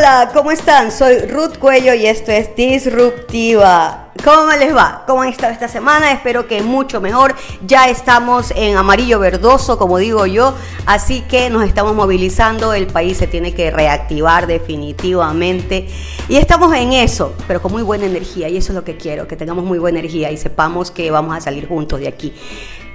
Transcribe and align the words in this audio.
Hola, 0.00 0.30
¿cómo 0.32 0.50
están? 0.50 0.90
Soy 0.90 1.18
Ruth 1.26 1.58
Cuello 1.58 1.92
y 1.92 2.06
esto 2.06 2.32
es 2.32 2.56
Disruptiva. 2.56 4.12
¿Cómo 4.24 4.50
les 4.52 4.74
va? 4.74 5.04
¿Cómo 5.06 5.20
han 5.20 5.28
estado 5.28 5.52
esta 5.52 5.68
semana? 5.68 6.10
Espero 6.10 6.48
que 6.48 6.62
mucho 6.62 7.02
mejor. 7.02 7.34
Ya 7.66 7.86
estamos 7.90 8.50
en 8.56 8.78
amarillo 8.78 9.18
verdoso, 9.18 9.76
como 9.76 9.98
digo 9.98 10.24
yo, 10.24 10.54
así 10.86 11.20
que 11.28 11.50
nos 11.50 11.64
estamos 11.64 11.94
movilizando. 11.94 12.72
El 12.72 12.86
país 12.86 13.18
se 13.18 13.26
tiene 13.26 13.52
que 13.52 13.70
reactivar 13.70 14.46
definitivamente 14.46 15.86
y 16.30 16.38
estamos 16.38 16.74
en 16.74 16.94
eso, 16.94 17.34
pero 17.46 17.60
con 17.60 17.70
muy 17.70 17.82
buena 17.82 18.06
energía 18.06 18.48
y 18.48 18.56
eso 18.56 18.72
es 18.72 18.76
lo 18.76 18.84
que 18.84 18.96
quiero, 18.96 19.28
que 19.28 19.36
tengamos 19.36 19.66
muy 19.66 19.78
buena 19.78 19.98
energía 19.98 20.30
y 20.30 20.38
sepamos 20.38 20.90
que 20.90 21.10
vamos 21.10 21.36
a 21.36 21.42
salir 21.42 21.68
juntos 21.68 22.00
de 22.00 22.08
aquí. 22.08 22.32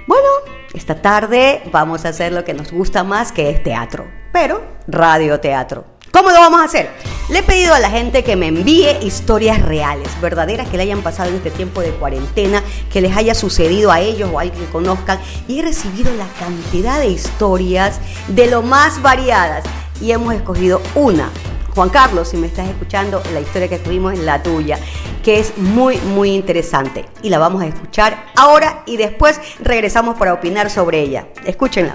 Bueno, 0.08 0.26
esta 0.74 1.00
tarde 1.00 1.62
vamos 1.70 2.04
a 2.04 2.08
hacer 2.08 2.32
lo 2.32 2.44
que 2.44 2.52
nos 2.52 2.72
gusta 2.72 3.04
más, 3.04 3.30
que 3.30 3.48
es 3.48 3.62
teatro, 3.62 4.10
pero 4.32 4.60
radioteatro. 4.88 5.95
¿Cómo 6.16 6.30
lo 6.30 6.40
vamos 6.40 6.62
a 6.62 6.64
hacer? 6.64 6.88
Le 7.28 7.40
he 7.40 7.42
pedido 7.42 7.74
a 7.74 7.78
la 7.78 7.90
gente 7.90 8.24
que 8.24 8.36
me 8.36 8.46
envíe 8.46 8.88
historias 9.02 9.60
reales, 9.60 10.08
verdaderas, 10.22 10.66
que 10.66 10.78
le 10.78 10.84
hayan 10.84 11.02
pasado 11.02 11.28
en 11.28 11.36
este 11.36 11.50
tiempo 11.50 11.82
de 11.82 11.90
cuarentena, 11.90 12.62
que 12.90 13.02
les 13.02 13.14
haya 13.14 13.34
sucedido 13.34 13.92
a 13.92 14.00
ellos 14.00 14.30
o 14.32 14.38
a 14.38 14.42
alguien 14.42 14.58
que 14.58 14.72
conozcan. 14.72 15.20
Y 15.46 15.58
he 15.58 15.62
recibido 15.62 16.10
la 16.14 16.26
cantidad 16.40 16.98
de 17.00 17.08
historias 17.08 18.00
de 18.28 18.46
lo 18.46 18.62
más 18.62 19.02
variadas. 19.02 19.62
Y 20.00 20.12
hemos 20.12 20.32
escogido 20.32 20.80
una. 20.94 21.28
Juan 21.74 21.90
Carlos, 21.90 22.28
si 22.28 22.38
me 22.38 22.46
estás 22.46 22.66
escuchando, 22.66 23.22
la 23.34 23.40
historia 23.40 23.68
que 23.68 23.74
escogimos 23.74 24.14
es 24.14 24.20
la 24.20 24.42
tuya, 24.42 24.78
que 25.22 25.38
es 25.38 25.58
muy, 25.58 25.98
muy 25.98 26.30
interesante. 26.30 27.04
Y 27.20 27.28
la 27.28 27.38
vamos 27.38 27.60
a 27.60 27.66
escuchar 27.66 28.24
ahora 28.36 28.84
y 28.86 28.96
después 28.96 29.38
regresamos 29.60 30.16
para 30.16 30.32
opinar 30.32 30.70
sobre 30.70 30.98
ella. 30.98 31.26
Escúchenla. 31.44 31.94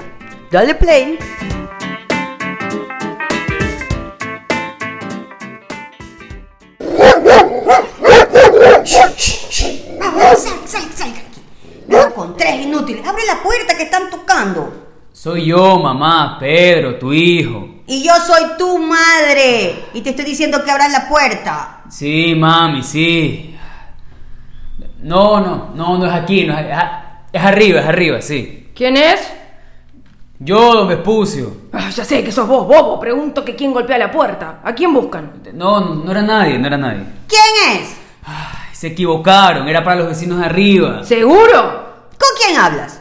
Dale 0.52 0.76
play. 0.76 1.18
No, 11.88 12.14
con 12.14 12.38
tres 12.38 12.62
inútiles. 12.62 13.06
Abre 13.06 13.26
la 13.26 13.44
puerta 13.44 13.76
que 13.76 13.84
están 13.84 14.10
tocando. 14.10 14.74
Soy 15.12 15.48
yo, 15.48 15.80
mamá, 15.80 16.38
Pedro, 16.40 16.98
tu 16.98 17.12
hijo. 17.12 17.68
Y 17.86 18.04
yo 18.04 18.14
soy 18.26 18.58
tu 18.58 18.78
madre. 18.78 19.76
Y 19.94 20.02
te 20.02 20.12
estoy 20.12 20.26
diciendo 20.26 20.64
que 20.64 20.72
abras 20.72 20.92
la 20.92 21.10
puerta. 21.10 21.82
Sí, 21.90 22.34
mami, 22.36 22.82
sí. 22.82 23.58
No, 25.02 25.42
no, 25.42 25.72
no, 25.76 25.98
no 25.98 26.06
es 26.06 26.14
aquí, 26.14 26.46
no 26.46 26.58
es, 26.58 26.66
arriba, 27.34 27.82
es 27.82 27.88
arriba, 27.88 28.22
sí. 28.22 28.70
¿Quién 28.74 28.96
es? 28.96 29.20
Yo, 30.40 30.74
don 30.74 30.88
Vespucio. 30.88 31.54
Ah, 31.74 31.90
ya 31.90 32.06
sé 32.06 32.24
que 32.24 32.32
sos 32.32 32.48
vos, 32.48 32.66
bobo. 32.66 33.00
Pregunto 33.00 33.44
que 33.44 33.56
quién 33.56 33.74
golpea 33.74 33.98
la 33.98 34.12
puerta. 34.12 34.62
¿A 34.64 34.74
quién 34.74 34.94
buscan? 34.94 35.34
No, 35.54 35.82
no 35.82 36.10
era 36.10 36.22
nadie, 36.22 36.58
no 36.58 36.68
era 36.68 36.78
nadie. 36.78 37.04
¿Quién 37.32 37.78
es? 37.82 37.96
Ay, 38.26 38.70
se 38.74 38.88
equivocaron, 38.88 39.68
era 39.68 39.84
para 39.84 39.96
los 40.02 40.08
vecinos 40.10 40.40
de 40.40 40.46
arriba. 40.46 41.04
¿Seguro? 41.06 41.86
¿Con 42.20 42.30
quién 42.38 42.58
hablas? 42.60 43.00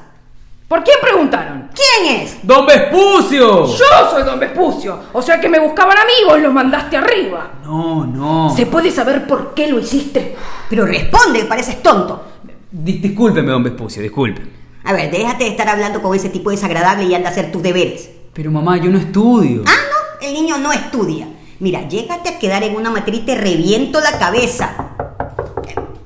¿Por 0.68 0.84
quién 0.84 0.98
preguntaron? 1.02 1.68
¿Quién 1.74 2.20
es? 2.20 2.38
¡Don 2.46 2.64
Vespucio! 2.64 3.66
Yo 3.66 4.10
soy 4.10 4.22
don 4.22 4.38
Vespucio. 4.38 5.00
O 5.12 5.20
sea 5.20 5.40
que 5.40 5.48
me 5.48 5.58
buscaban 5.58 5.96
amigos, 5.98 6.40
los 6.40 6.52
mandaste 6.52 6.96
arriba. 6.96 7.50
No, 7.64 8.06
no. 8.06 8.54
¿Se 8.54 8.66
puede 8.66 8.92
saber 8.92 9.26
por 9.26 9.52
qué 9.52 9.66
lo 9.66 9.80
hiciste? 9.80 10.36
Pero 10.68 10.86
responde, 10.86 11.44
pareces 11.46 11.82
tonto. 11.82 12.24
Di- 12.70 12.98
discúlpeme, 12.98 13.50
don 13.50 13.64
Vespucio, 13.64 14.00
disculpe. 14.00 14.42
A 14.84 14.92
ver, 14.92 15.10
déjate 15.10 15.42
de 15.44 15.50
estar 15.50 15.68
hablando 15.68 16.00
con 16.00 16.14
ese 16.14 16.28
tipo 16.28 16.50
desagradable 16.50 17.02
y 17.04 17.14
anda 17.16 17.30
a 17.30 17.32
hacer 17.32 17.50
tus 17.50 17.62
deberes. 17.64 18.08
Pero 18.32 18.52
mamá, 18.52 18.76
yo 18.78 18.90
no 18.92 18.98
estudio. 18.98 19.64
Ah, 19.66 19.72
no, 20.20 20.26
el 20.28 20.32
niño 20.32 20.56
no 20.58 20.72
estudia. 20.72 21.26
Mira, 21.60 21.86
llégate 21.86 22.30
a 22.30 22.38
quedar 22.38 22.62
en 22.62 22.74
una 22.74 22.90
materia 22.90 23.20
y 23.20 23.24
te 23.24 23.34
reviento 23.34 24.00
la 24.00 24.18
cabeza. 24.18 24.74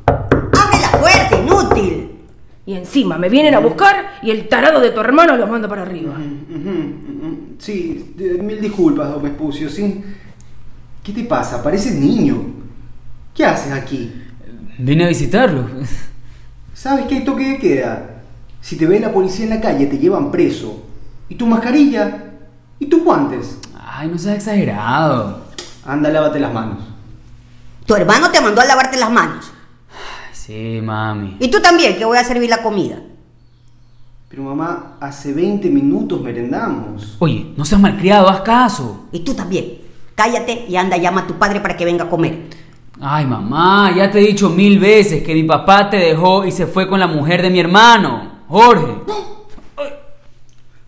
¡Abre 0.07 0.81
la 0.81 0.99
puerta, 1.01 1.41
inútil! 1.41 2.11
Y 2.67 2.75
encima 2.75 3.19
me 3.19 3.29
vienen 3.29 3.55
a 3.55 3.61
buscar 3.61 4.19
y 4.23 4.31
el 4.31 4.49
tarado 4.49 4.81
de 4.81 4.91
tu 4.91 5.01
hermano 5.01 5.37
los 5.37 5.49
manda 5.49 5.69
para 5.69 5.83
arriba. 5.83 6.17
Sí, 7.59 8.15
mil 8.43 8.61
disculpas, 8.61 9.11
don 9.11 9.23
Vespucio, 9.23 9.71
sí. 9.71 10.03
¿Qué 11.05 11.13
te 11.13 11.23
pasa? 11.23 11.63
Pareces 11.63 11.95
niño. 11.95 12.47
¿Qué 13.33 13.45
haces 13.45 13.73
aquí? 13.73 14.13
Vine 14.79 15.05
a 15.05 15.09
visitarlo. 15.09 15.67
¿Sabes 16.73 17.07
que 17.07 17.17
hay 17.17 17.25
toque 17.25 17.51
de 17.51 17.59
queda? 17.59 18.23
Si 18.61 18.77
te 18.77 18.87
ve 18.87 18.99
la 18.99 19.13
policía 19.13 19.45
en 19.45 19.51
la 19.51 19.61
calle, 19.61 19.87
te 19.87 19.99
llevan 19.99 20.33
preso. 20.33 20.85
¿Y 21.29 21.37
tu 21.37 21.47
mascarilla? 21.47 22.33
¿Y 22.81 22.87
tus 22.87 23.05
guantes? 23.05 23.59
Ay, 23.79 24.09
no 24.09 24.19
seas 24.19 24.37
exagerado. 24.37 25.44
Anda, 25.87 26.11
lávate 26.11 26.41
las 26.41 26.53
manos. 26.53 26.79
Tu 27.87 27.95
hermano 27.95 28.31
te 28.31 28.41
mandó 28.41 28.61
a 28.61 28.65
lavarte 28.65 28.97
las 28.97 29.11
manos. 29.11 29.53
Ay, 29.91 30.35
sí, 30.35 30.81
mami. 30.83 31.37
Y 31.41 31.49
tú 31.49 31.61
también, 31.61 31.97
que 31.97 32.05
voy 32.05 32.17
a 32.17 32.25
servir 32.25 32.49
la 32.49 32.63
comida. 32.63 32.97
Pero 34.29 34.43
mamá, 34.43 34.97
hace 35.01 35.33
20 35.33 35.69
minutos 35.69 36.21
merendamos. 36.21 37.17
Oye, 37.19 37.53
no 37.57 37.65
seas 37.65 37.81
malcriado, 37.81 38.29
haz 38.29 38.41
caso. 38.41 39.07
Y 39.13 39.21
tú 39.21 39.35
también. 39.35 39.79
Cállate 40.15 40.65
y 40.69 40.77
anda, 40.77 40.97
llama 40.97 41.23
a 41.23 41.27
tu 41.27 41.35
padre 41.35 41.61
para 41.61 41.77
que 41.77 41.85
venga 41.85 42.05
a 42.05 42.11
comer. 42.11 42.49
Ay, 43.01 43.27
mamá, 43.27 43.93
ya 43.95 44.11
te 44.11 44.21
he 44.21 44.29
dicho 44.29 44.49
mil 44.51 44.79
veces 44.79 45.23
que 45.23 45.35
mi 45.35 45.43
papá 45.43 45.91
te 45.91 45.99
dejó 45.99 46.45
y 46.45 46.53
se 46.53 46.67
fue 46.67 46.89
con 46.89 47.01
la 47.01 47.07
mujer 47.07 47.43
de 47.43 47.51
mi 47.51 47.61
hermano, 47.61 48.41
Jorge. 48.49 49.03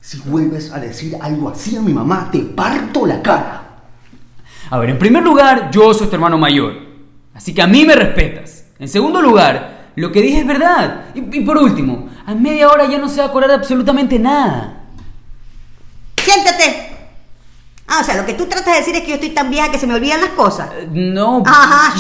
Si 0.00 0.18
vuelves 0.20 0.72
a 0.72 0.78
decir 0.78 1.16
algo 1.20 1.48
así 1.48 1.76
a 1.76 1.82
mi 1.82 1.92
mamá, 1.92 2.28
te 2.30 2.38
parto 2.38 3.04
la 3.04 3.20
cara. 3.20 3.66
A 4.71 4.78
ver, 4.78 4.91
en 4.91 4.99
primer 4.99 5.22
lugar, 5.22 5.71
yo 5.71 5.93
soy 5.94 6.09
tu 6.09 6.15
hermano 6.15 6.38
mayor. 6.38 6.75
Así 7.34 7.54
que 7.54 7.62
a 7.62 7.66
mí 7.66 7.84
me 7.84 7.94
respetas. 7.94 8.65
En 8.78 8.88
segundo 8.88 9.21
lugar, 9.22 9.91
lo 9.97 10.10
que 10.12 10.21
dije 10.22 10.41
es 10.41 10.47
verdad. 10.47 11.06
Y, 11.15 11.38
y 11.38 11.41
por 11.44 11.59
último, 11.59 12.09
a 12.27 12.34
media 12.34 12.69
hora 12.69 12.87
ya 12.87 12.99
no 12.99 13.09
se 13.09 13.19
va 13.19 13.25
a 13.27 13.28
acordar 13.28 13.50
de 13.50 13.56
absolutamente 13.56 14.19
nada. 14.19 14.84
¡Siéntate! 16.22 16.97
Ah, 17.88 18.00
o 18.00 18.04
sea, 18.04 18.16
lo 18.16 18.27
que 18.27 18.34
tú 18.34 18.47
tratas 18.47 18.72
de 18.75 18.81
decir 18.81 18.97
es 18.97 19.03
que 19.03 19.09
yo 19.09 19.15
estoy 19.15 19.31
tan 19.31 19.49
vieja 19.50 19.71
que 19.71 19.78
se 19.78 19.87
me 19.87 19.94
olvidan 19.94 20.21
las 20.21 20.31
cosas. 20.31 20.71
Eh, 20.77 20.88
No. 20.91 21.43
Ajá, 21.47 21.94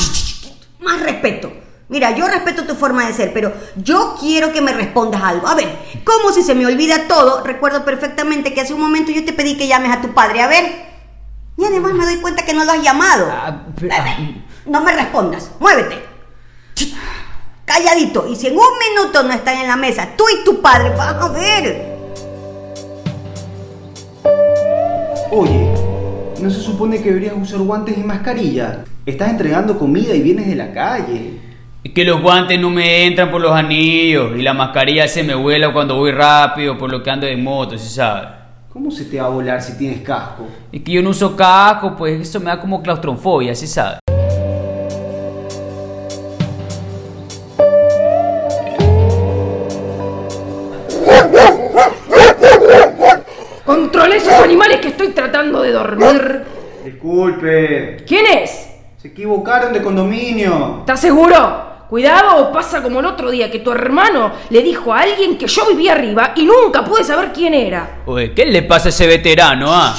más 0.80 1.00
respeto. 1.00 1.52
Mira, 1.88 2.10
yo 2.16 2.26
respeto 2.26 2.64
tu 2.64 2.74
forma 2.74 3.06
de 3.06 3.12
ser, 3.12 3.32
pero 3.32 3.52
yo 3.76 4.16
quiero 4.18 4.52
que 4.52 4.60
me 4.60 4.72
respondas 4.72 5.22
algo. 5.22 5.46
A 5.46 5.54
ver, 5.54 5.68
¿cómo 6.02 6.32
si 6.32 6.42
se 6.42 6.56
me 6.56 6.66
olvida 6.66 7.06
todo? 7.06 7.44
Recuerdo 7.44 7.84
perfectamente 7.84 8.52
que 8.52 8.60
hace 8.62 8.74
un 8.74 8.80
momento 8.80 9.12
yo 9.12 9.24
te 9.24 9.32
pedí 9.32 9.56
que 9.56 9.68
llames 9.68 9.92
a 9.92 10.00
tu 10.00 10.08
padre. 10.12 10.42
A 10.42 10.48
ver. 10.48 10.95
Y 11.58 11.64
además 11.64 11.94
me 11.94 12.04
doy 12.04 12.16
cuenta 12.16 12.44
que 12.44 12.52
no 12.54 12.64
lo 12.64 12.72
has 12.72 12.82
llamado. 12.82 13.28
Ah, 13.30 13.62
pero- 13.78 13.94
A 13.94 14.02
ver, 14.02 14.14
no 14.66 14.80
me 14.82 14.92
respondas. 14.92 15.50
Muévete. 15.58 16.04
Calladito. 17.64 18.26
Y 18.28 18.36
si 18.36 18.46
en 18.48 18.54
un 18.54 18.64
minuto 18.94 19.22
no 19.24 19.32
están 19.32 19.58
en 19.58 19.66
la 19.68 19.76
mesa, 19.76 20.10
tú 20.16 20.24
y 20.28 20.44
tu 20.44 20.60
padre, 20.62 20.90
van 20.96 21.16
a 21.20 21.28
ver. 21.28 21.96
Oye, 25.32 25.72
¿no 26.40 26.48
se 26.50 26.60
supone 26.60 26.98
que 27.02 27.08
deberías 27.08 27.34
usar 27.40 27.58
guantes 27.60 27.96
y 27.98 28.02
mascarilla? 28.02 28.84
Estás 29.04 29.30
entregando 29.30 29.78
comida 29.78 30.14
y 30.14 30.22
vienes 30.22 30.46
de 30.46 30.54
la 30.54 30.72
calle. 30.72 31.40
Es 31.82 31.92
que 31.92 32.04
los 32.04 32.20
guantes 32.22 32.60
no 32.60 32.70
me 32.70 33.04
entran 33.06 33.30
por 33.30 33.40
los 33.40 33.52
anillos 33.52 34.32
y 34.36 34.42
la 34.42 34.54
mascarilla 34.54 35.08
se 35.08 35.22
me 35.24 35.34
vuela 35.34 35.72
cuando 35.72 35.96
voy 35.96 36.12
rápido 36.12 36.76
por 36.78 36.90
lo 36.90 37.02
que 37.02 37.10
ando 37.10 37.26
de 37.26 37.36
moto, 37.36 37.76
¿sí 37.78 37.88
sabes? 37.88 38.28
¿Cómo 38.76 38.90
se 38.90 39.06
te 39.06 39.18
va 39.18 39.28
a 39.28 39.30
volar 39.30 39.62
si 39.62 39.78
tienes 39.78 40.02
casco? 40.02 40.46
Es 40.70 40.82
que 40.82 40.92
yo 40.92 41.00
no 41.00 41.08
uso 41.08 41.34
casco, 41.34 41.96
pues 41.96 42.20
eso 42.20 42.40
me 42.40 42.50
da 42.50 42.60
como 42.60 42.82
claustrofobia, 42.82 43.54
¿sí 43.54 43.66
sabes? 43.66 44.00
Controlé 53.64 54.16
esos 54.16 54.34
animales 54.34 54.80
que 54.82 54.88
estoy 54.88 55.08
tratando 55.08 55.62
de 55.62 55.72
dormir. 55.72 56.44
Disculpe. 56.84 58.04
¿Quién 58.06 58.26
es? 58.26 58.74
Se 58.98 59.08
equivocaron 59.08 59.72
de 59.72 59.80
condominio. 59.80 60.80
¿Estás 60.80 61.00
seguro? 61.00 61.65
Cuidado 61.88 62.36
o 62.38 62.52
pasa 62.52 62.82
como 62.82 63.00
el 63.00 63.06
otro 63.06 63.30
día 63.30 63.50
que 63.50 63.60
tu 63.60 63.70
hermano 63.70 64.32
le 64.50 64.62
dijo 64.62 64.92
a 64.92 65.00
alguien 65.00 65.38
que 65.38 65.46
yo 65.46 65.66
vivía 65.68 65.92
arriba 65.92 66.32
y 66.34 66.44
nunca 66.44 66.84
pude 66.84 67.04
saber 67.04 67.32
quién 67.32 67.54
era. 67.54 68.02
Oye, 68.06 68.34
¿qué 68.34 68.44
le 68.46 68.62
pasa 68.62 68.88
a 68.88 68.90
ese 68.90 69.06
veterano, 69.06 69.66
ah? 69.70 69.94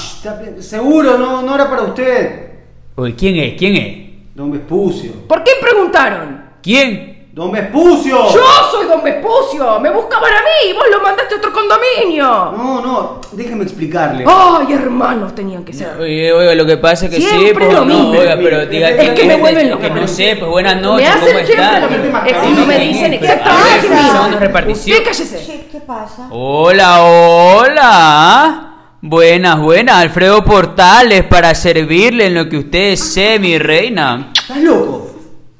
Seguro, 0.59 1.17
no, 1.17 1.41
no 1.41 1.55
era 1.55 1.69
para 1.69 1.83
usted. 1.83 2.49
Oye, 2.95 3.15
¿quién 3.15 3.37
es? 3.37 3.53
¿Quién 3.57 3.75
es? 3.75 4.35
Don 4.35 4.51
Vespucio. 4.51 5.11
¿Por 5.27 5.43
qué 5.43 5.51
preguntaron? 5.61 6.45
¿Quién? 6.61 7.16
¡Don 7.37 7.51
Vespucio! 7.51 8.33
Yo 8.33 8.41
soy 8.71 8.87
Don 8.87 9.03
Vespucio. 9.03 9.79
Me 9.79 9.91
buscaban 9.91 10.33
a 10.33 10.39
mí 10.39 10.71
y 10.71 10.73
vos 10.73 10.85
lo 10.91 10.99
mandaste 11.01 11.35
a 11.35 11.37
otro 11.37 11.53
condominio. 11.53 12.25
No, 12.25 12.81
no, 12.81 13.21
déjeme 13.31 13.63
explicarle. 13.63 14.25
Ay, 14.27 14.73
hermanos 14.73 15.35
tenían 15.35 15.63
que 15.63 15.71
ser. 15.71 15.99
Oye, 15.99 16.33
oiga, 16.33 16.55
lo 16.55 16.65
que 16.65 16.77
pasa 16.77 17.05
es 17.05 17.11
que 17.11 17.17
sí, 17.17 17.27
Siempre 17.27 17.65
pues 17.67 17.73
lo 17.77 17.85
no, 17.85 17.93
mismo. 17.93 18.09
oiga, 18.19 18.35
pero 18.41 18.65
diga 18.65 18.89
Es 18.89 19.11
que 19.11 19.23
me 19.25 19.35
vuelven 19.35 19.65
que 19.67 19.87
loca. 19.87 19.89
no 19.89 20.07
sé, 20.07 20.35
pues 20.39 20.49
buenas 20.49 20.77
Me 20.77 20.81
noches, 20.81 21.07
hacen 21.09 21.21
¿cómo 21.35 21.45
siempre 21.45 21.53
están? 21.53 21.81
lo 21.83 21.89
mismo. 21.89 22.17
Es 22.25 22.33
que 22.37 22.49
no 22.49 22.65
me 22.65 22.79
dicen 22.79 23.13
exactamente 23.13 23.69
a 23.69 23.81
ver, 23.81 23.91
nada. 23.91 24.21
son 24.23 24.31
de 24.31 24.39
repartición. 24.39 24.97
Usted 24.97 25.11
cállese. 25.11 25.45
¿Qué, 25.45 25.67
qué 25.71 25.79
pasa? 25.81 26.27
Hola, 26.31 27.03
hola. 27.03 28.63
Buenas, 28.99 29.59
buenas, 29.61 29.95
Alfredo 29.97 30.43
Portales, 30.43 31.23
para 31.25 31.53
servirle 31.53 32.25
en 32.25 32.33
lo 32.33 32.49
que 32.49 32.57
usted 32.57 32.89
desee, 32.89 33.37
mi 33.37 33.59
reina. 33.59 34.31
¿Estás 34.35 34.57
loco? 34.57 35.11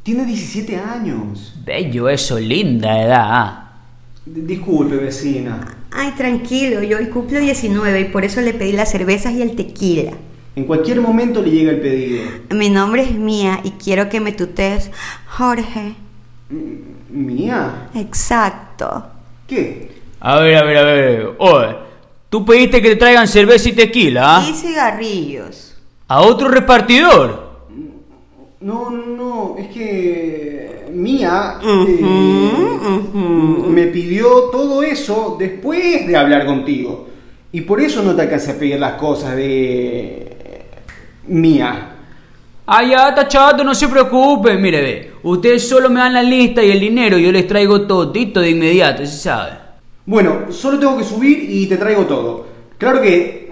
Tiene 0.07 0.23
17 0.25 0.77
años. 0.77 1.53
Bello 1.65 2.07
eso, 2.07 2.39
linda 2.39 3.03
edad. 3.03 3.63
D- 4.25 4.43
Disculpe, 4.43 4.95
vecina. 4.95 5.59
Ay, 5.91 6.11
tranquilo, 6.15 6.81
yo 6.81 6.97
hoy 6.97 7.07
cumplo 7.07 7.41
19 7.41 7.99
y 7.99 8.03
por 8.05 8.23
eso 8.23 8.39
le 8.39 8.53
pedí 8.53 8.71
las 8.71 8.89
cervezas 8.89 9.33
y 9.33 9.41
el 9.41 9.57
tequila. 9.57 10.13
En 10.55 10.63
cualquier 10.63 11.01
momento 11.01 11.41
le 11.41 11.51
llega 11.51 11.71
el 11.71 11.81
pedido. 11.81 12.23
Mi 12.51 12.69
nombre 12.69 13.01
es 13.03 13.15
Mía 13.15 13.59
y 13.65 13.71
quiero 13.71 14.07
que 14.07 14.21
me 14.21 14.31
tutees 14.31 14.91
Jorge. 15.27 15.95
¿Mía? 17.09 17.89
Exacto. 17.93 19.07
¿Qué? 19.45 19.91
A 20.21 20.39
ver, 20.39 20.55
a 20.55 20.63
ver, 20.63 20.77
a 20.77 20.83
ver. 20.83 21.29
Oye, 21.37 21.75
tú 22.29 22.45
pediste 22.45 22.81
que 22.81 22.91
te 22.91 22.95
traigan 22.95 23.27
cerveza 23.27 23.67
y 23.67 23.73
tequila, 23.73 24.37
¿ah? 24.37 24.49
Y 24.49 24.53
cigarrillos. 24.53 25.75
¿A 26.07 26.21
otro 26.21 26.47
repartidor? 26.47 27.45
No, 28.59 28.89
no, 28.89 29.05
es 29.57 29.67
que 29.69 30.85
Mía 30.93 31.59
eh, 31.63 32.01
me 33.69 33.87
pidió 33.87 34.49
todo 34.51 34.83
eso 34.83 35.35
después 35.39 36.05
de 36.07 36.15
hablar 36.15 36.45
contigo. 36.45 37.07
Y 37.51 37.61
por 37.61 37.81
eso 37.81 38.03
no 38.03 38.15
te 38.15 38.23
alcancé 38.23 38.51
a 38.51 38.59
pedir 38.59 38.79
las 38.79 38.93
cosas 38.93 39.35
de 39.35 40.27
Mía. 41.27 41.93
Ah, 42.67 42.83
ya, 42.83 43.09
está 43.09 43.27
chato, 43.27 43.63
no 43.63 43.73
se 43.73 43.87
preocupe. 43.87 44.57
Mire, 44.57 44.81
ve, 44.81 45.11
ustedes 45.23 45.67
solo 45.67 45.89
me 45.89 46.01
dan 46.01 46.13
la 46.13 46.23
lista 46.23 46.63
y 46.63 46.69
el 46.69 46.79
dinero 46.79 47.17
y 47.17 47.23
yo 47.23 47.31
les 47.31 47.47
traigo 47.47 47.87
todito 47.87 48.41
de 48.41 48.51
inmediato, 48.51 49.05
¿sí 49.05 49.17
sabe? 49.17 49.51
Bueno, 50.05 50.51
solo 50.51 50.77
tengo 50.77 50.97
que 50.97 51.03
subir 51.03 51.49
y 51.49 51.65
te 51.67 51.77
traigo 51.77 52.05
todo. 52.05 52.45
Claro 52.77 53.01
que 53.01 53.46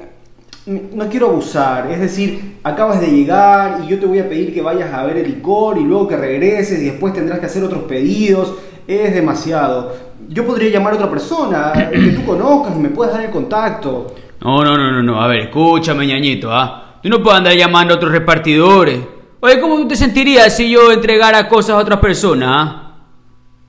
no 0.65 1.09
quiero 1.09 1.27
abusar, 1.27 1.91
es 1.91 1.99
decir, 1.99 2.57
acabas 2.63 2.99
de 2.99 3.07
llegar 3.07 3.81
y 3.83 3.87
yo 3.87 3.99
te 3.99 4.07
voy 4.07 4.19
a 4.19 4.27
pedir 4.27 4.53
que 4.53 4.61
vayas 4.61 4.91
a 4.91 5.03
ver 5.03 5.17
el 5.17 5.27
licor 5.27 5.77
y 5.77 5.83
luego 5.83 6.07
que 6.07 6.17
regreses 6.17 6.81
y 6.81 6.85
después 6.85 7.13
tendrás 7.13 7.39
que 7.39 7.45
hacer 7.45 7.63
otros 7.63 7.83
pedidos. 7.83 8.53
Es 8.87 9.13
demasiado. 9.13 9.95
Yo 10.27 10.45
podría 10.45 10.69
llamar 10.69 10.93
a 10.93 10.95
otra 10.95 11.09
persona 11.09 11.89
que 11.91 12.11
tú 12.11 12.25
conozcas 12.25 12.75
me 12.75 12.89
puedas 12.89 13.13
dar 13.13 13.25
el 13.25 13.31
contacto. 13.31 14.13
No, 14.41 14.63
no, 14.63 14.77
no, 14.77 14.91
no, 14.91 15.03
no. 15.03 15.21
A 15.21 15.27
ver, 15.27 15.41
escúchame, 15.41 16.07
ñañito, 16.07 16.51
¿ah? 16.51 16.99
Tú 17.01 17.09
no 17.09 17.21
puedes 17.21 17.37
andar 17.37 17.53
llamando 17.55 17.93
a 17.93 17.97
otros 17.97 18.11
repartidores. 18.11 18.99
Oye, 19.39 19.59
¿cómo 19.59 19.77
tú 19.77 19.87
te 19.87 19.95
sentirías 19.95 20.55
si 20.55 20.69
yo 20.69 20.91
entregara 20.91 21.47
cosas 21.47 21.75
a 21.75 21.77
otras 21.77 21.99
personas, 21.99 22.49
ah? 22.51 22.95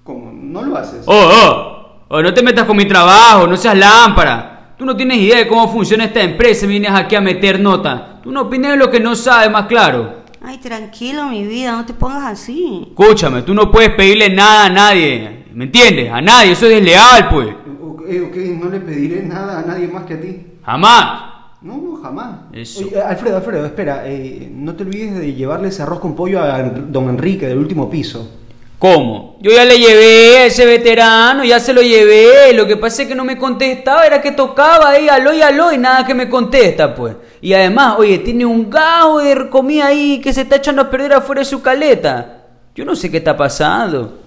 ¿Cómo? 0.03 0.33
¿No 0.33 0.63
lo 0.63 0.77
haces? 0.77 1.03
Oh, 1.07 1.15
oh, 1.15 2.07
oh, 2.09 2.23
no 2.23 2.33
te 2.33 2.43
metas 2.43 2.65
con 2.65 2.77
mi 2.77 2.87
trabajo, 2.87 3.47
no 3.47 3.57
seas 3.57 3.77
lámpara. 3.77 4.46
Tú 4.77 4.85
no 4.85 4.95
tienes 4.95 5.17
idea 5.17 5.39
de 5.39 5.49
cómo 5.49 5.67
funciona 5.69 6.05
esta 6.05 6.23
empresa 6.23 6.67
y 6.67 6.69
vienes 6.69 6.91
aquí 6.91 7.15
a 7.15 7.21
meter 7.23 7.59
nota. 7.59 8.21
Tú 8.23 8.31
no 8.31 8.43
opines 8.43 8.73
de 8.73 8.77
lo 8.77 8.91
que 8.91 9.01
no 9.01 9.17
sabes, 9.17 9.51
más 9.51 9.65
claro. 9.67 10.17
Ay, 10.43 10.59
tranquilo, 10.59 11.25
mi 11.31 11.47
vida, 11.47 11.73
no 11.73 11.87
te 11.87 11.95
pongas 11.95 12.25
así. 12.25 12.89
Escúchame, 12.89 13.41
tú 13.41 13.55
no 13.55 13.71
puedes 13.71 13.91
pedirle 13.95 14.29
nada 14.29 14.67
a 14.67 14.69
nadie. 14.69 15.47
¿Me 15.55 15.65
entiendes? 15.65 16.13
A 16.13 16.21
nadie, 16.21 16.53
eso 16.53 16.67
es 16.67 16.73
desleal, 16.73 17.29
pues. 17.31 17.49
Ok, 17.83 18.03
ok, 18.29 18.37
no 18.63 18.69
le 18.69 18.81
pediré 18.81 19.23
nada 19.23 19.61
a 19.61 19.63
nadie 19.63 19.89
más 19.89 20.05
que 20.05 20.15
a 20.15 20.21
ti. 20.21 20.47
Jamás. 20.63 21.23
No, 21.63 21.79
no, 21.79 21.97
jamás. 21.97 22.41
Eso. 22.53 22.85
Oye, 22.85 23.01
Alfredo, 23.01 23.39
Alfredo, 23.39 23.65
espera, 23.65 24.03
eh, 24.05 24.53
no 24.53 24.75
te 24.75 24.83
olvides 24.83 25.19
de 25.19 25.33
llevarle 25.33 25.69
ese 25.69 25.83
arroz 25.83 26.01
con 26.01 26.15
pollo 26.15 26.43
a 26.43 26.63
don 26.63 27.09
Enrique 27.09 27.47
del 27.47 27.59
último 27.59 27.89
piso. 27.89 28.31
¿Cómo? 28.79 29.37
Yo 29.41 29.51
ya 29.51 29.65
le 29.65 29.79
llevé 29.79 30.39
a 30.39 30.47
ese 30.47 30.67
veterano, 30.67 31.45
ya 31.45 31.59
se 31.59 31.73
lo 31.73 31.81
llevé. 31.81 32.53
Lo 32.53 32.67
que 32.67 32.77
pasa 32.77 33.03
es 33.03 33.09
que 33.09 33.15
no 33.15 33.25
me 33.25 33.39
contestaba, 33.39 34.07
era 34.07 34.21
que 34.21 34.33
tocaba 34.33 34.91
ahí, 34.91 35.09
aló 35.09 35.33
y 35.33 35.41
aló, 35.41 35.73
y 35.73 35.79
nada 35.79 36.05
que 36.05 36.15
me 36.15 36.29
contesta, 36.29 36.95
pues. 36.95 37.17
Y 37.41 37.55
además, 37.55 37.97
oye, 37.99 38.19
tiene 38.19 38.45
un 38.45 38.69
gajo 38.69 39.19
de 39.21 39.49
comida 39.49 39.87
ahí 39.87 40.21
que 40.21 40.33
se 40.33 40.43
está 40.43 40.57
echando 40.57 40.83
a 40.83 40.91
perder 40.91 41.15
afuera 41.15 41.41
de 41.41 41.47
su 41.47 41.63
caleta. 41.63 42.45
Yo 42.75 42.85
no 42.85 42.95
sé 42.95 43.11
qué 43.11 43.19
está 43.19 43.37
pasando. 43.37 44.19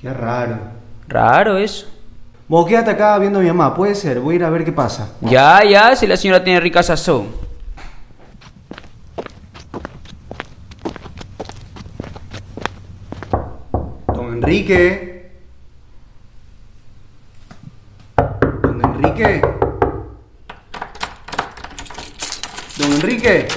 Qué 0.00 0.12
raro. 0.12 0.58
Raro 1.08 1.58
eso. 1.58 1.86
Vos 2.50 2.66
quédate 2.66 2.90
acá 2.90 3.16
viendo 3.18 3.38
a 3.38 3.42
mi 3.42 3.48
mamá, 3.48 3.74
puede 3.74 3.94
ser, 3.94 4.18
voy 4.18 4.34
a 4.34 4.36
ir 4.36 4.44
a 4.44 4.50
ver 4.50 4.64
qué 4.64 4.72
pasa. 4.72 5.12
Ya, 5.20 5.62
ya, 5.64 5.94
si 5.94 6.04
la 6.06 6.16
señora 6.16 6.42
tiene 6.42 6.58
rica 6.58 6.82
sazón. 6.82 7.28
Don 14.08 14.29
Enrique. 14.42 15.30
Don 18.62 18.80
Enrique. 18.82 19.42
Don 22.78 22.92
Enrique. 22.92 23.48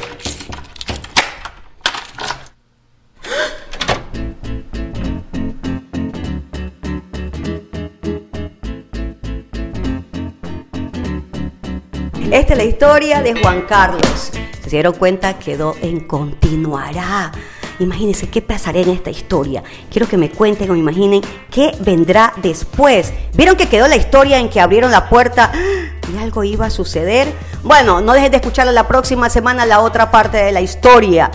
Esta 12.30 12.54
es 12.54 12.58
la 12.58 12.64
historia 12.66 13.22
de 13.22 13.40
Juan 13.42 13.62
Carlos. 13.62 14.32
Se 14.62 14.70
dieron 14.70 14.94
cuenta, 14.96 15.40
quedó 15.40 15.76
en 15.82 16.02
continuará. 16.02 17.32
Imagínense 17.80 18.30
qué 18.30 18.42
pasará 18.42 18.80
en 18.80 18.90
esta 18.90 19.10
historia. 19.10 19.64
Quiero 19.92 20.08
que 20.08 20.18
me 20.18 20.30
cuenten 20.30 20.70
o 20.72 20.76
imaginen 20.76 21.22
qué 21.52 21.76
vendrá 21.80 22.34
después. 22.42 23.14
¿Vieron 23.34 23.56
que 23.56 23.68
quedó 23.68 23.88
la 23.88 23.96
historia 23.96 24.40
en 24.40 24.50
que 24.50 24.60
abrieron 24.60 24.92
la 24.92 25.10
puerta 25.10 25.52
y 26.14 26.18
algo 26.18 26.44
iba 26.44 26.68
a 26.68 26.70
suceder? 26.70 27.32
Bueno, 27.64 28.02
no 28.02 28.14
dejen 28.14 28.32
de 28.32 28.38
escuchar 28.38 28.68
la 28.68 28.88
próxima 28.88 29.30
semana 29.30 29.66
la 29.66 29.82
otra 29.82 30.12
parte 30.12 30.38
de 30.38 30.52
la 30.52 30.62
historia. 30.62 31.32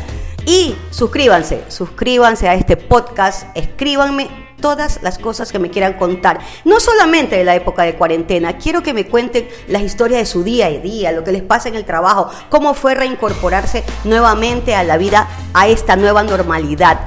Y 0.47 0.75
suscríbanse, 0.91 1.65
suscríbanse 1.69 2.49
a 2.49 2.55
este 2.55 2.77
podcast, 2.77 3.47
escríbanme 3.55 4.48
todas 4.61 5.01
las 5.03 5.19
cosas 5.19 5.53
que 5.53 5.59
me 5.59 5.71
quieran 5.71 5.95
contar. 5.95 6.41
No 6.65 6.81
solamente 6.81 7.37
de 7.37 7.45
la 7.45 7.55
época 7.55 7.83
de 7.83 7.95
cuarentena, 7.95 8.59
quiero 8.59 8.83
que 8.83 8.95
me 8.95 9.07
cuenten 9.07 9.49
las 9.69 9.83
historias 9.83 10.21
de 10.21 10.27
su 10.27 10.45
día 10.45 10.67
a 10.67 10.71
día, 10.71 11.13
lo 11.13 11.25
que 11.25 11.33
les 11.33 11.43
pasa 11.43 11.69
en 11.69 11.77
el 11.77 11.85
trabajo, 11.85 12.31
cómo 12.49 12.75
fue 12.75 12.95
reincorporarse 12.95 13.85
nuevamente 14.05 14.75
a 14.75 14.85
la 14.85 14.97
vida, 14.97 15.29
a 15.55 15.69
esta 15.69 15.97
nueva 15.97 16.23
normalidad. 16.23 17.01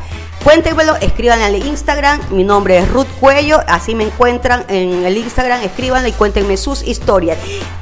Cuéntenmelo, 0.43 0.95
escriban 0.95 1.41
al 1.41 1.55
Instagram, 1.55 2.19
mi 2.31 2.43
nombre 2.43 2.79
es 2.79 2.89
Ruth 2.89 3.07
Cuello, 3.19 3.59
así 3.67 3.93
me 3.93 4.05
encuentran 4.05 4.65
en 4.69 5.05
el 5.05 5.15
Instagram, 5.15 5.61
escríbanlo 5.61 6.09
y 6.09 6.13
cuéntenme 6.13 6.57
sus 6.57 6.81
historias. 6.81 7.37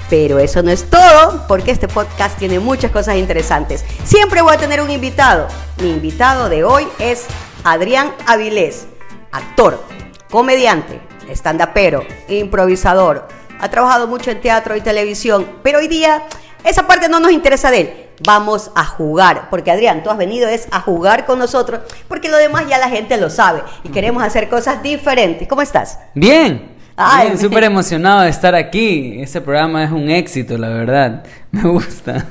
Pero 0.10 0.40
eso 0.40 0.62
no 0.62 0.70
es 0.70 0.90
todo, 0.90 1.46
porque 1.48 1.72
este 1.72 1.88
podcast 1.88 2.38
tiene 2.38 2.60
muchas 2.60 2.92
cosas 2.92 3.16
interesantes. 3.16 3.86
Siempre 4.04 4.42
voy 4.42 4.56
a 4.56 4.58
tener 4.58 4.82
un 4.82 4.92
invitado. 4.92 5.48
Mi 5.82 5.92
invitado 5.92 6.50
de 6.50 6.66
hoy 6.66 6.86
es 7.00 7.28
Adrián 7.64 8.14
Avilés 8.26 8.88
actor, 9.32 9.84
comediante, 10.30 11.00
estandapero, 11.30 12.04
improvisador. 12.28 13.28
Ha 13.60 13.70
trabajado 13.70 14.08
mucho 14.08 14.32
en 14.32 14.42
teatro 14.42 14.76
y 14.76 14.82
televisión, 14.82 15.48
pero 15.64 15.80
hoy 15.80 15.88
día 15.88 16.24
esa 16.64 16.88
parte 16.88 17.10
no 17.10 17.20
nos 17.20 17.32
interesa 17.32 17.72
de 17.72 17.82
él. 17.82 18.06
Vamos 18.26 18.72
a 18.76 18.86
jugar, 18.86 19.50
porque 19.50 19.72
Adrián, 19.72 20.04
tú 20.04 20.10
has 20.10 20.18
venido 20.18 20.50
es 20.50 20.68
a 20.72 20.82
jugar 20.82 21.26
con 21.26 21.40
nosotros, 21.40 21.82
porque 22.08 22.30
lo 22.30 22.38
demás 22.38 22.66
ya 22.68 22.78
la 22.78 22.90
gente 22.90 23.18
lo 23.18 23.30
sabe 23.30 23.64
y 23.84 23.90
queremos 23.90 24.24
hacer 24.24 24.50
cosas 24.50 24.84
diferentes. 24.84 25.48
¿Cómo 25.48 25.62
estás? 25.62 26.00
Bien. 26.16 26.79
Ay, 27.02 27.38
súper 27.38 27.64
emocionado 27.64 28.22
de 28.22 28.30
estar 28.30 28.54
aquí. 28.56 29.20
Este 29.22 29.40
programa 29.40 29.86
es 29.86 29.92
un 29.92 30.10
éxito, 30.10 30.58
la 30.58 30.68
verdad. 30.68 31.24
Me 31.52 31.64
gusta. 31.64 32.28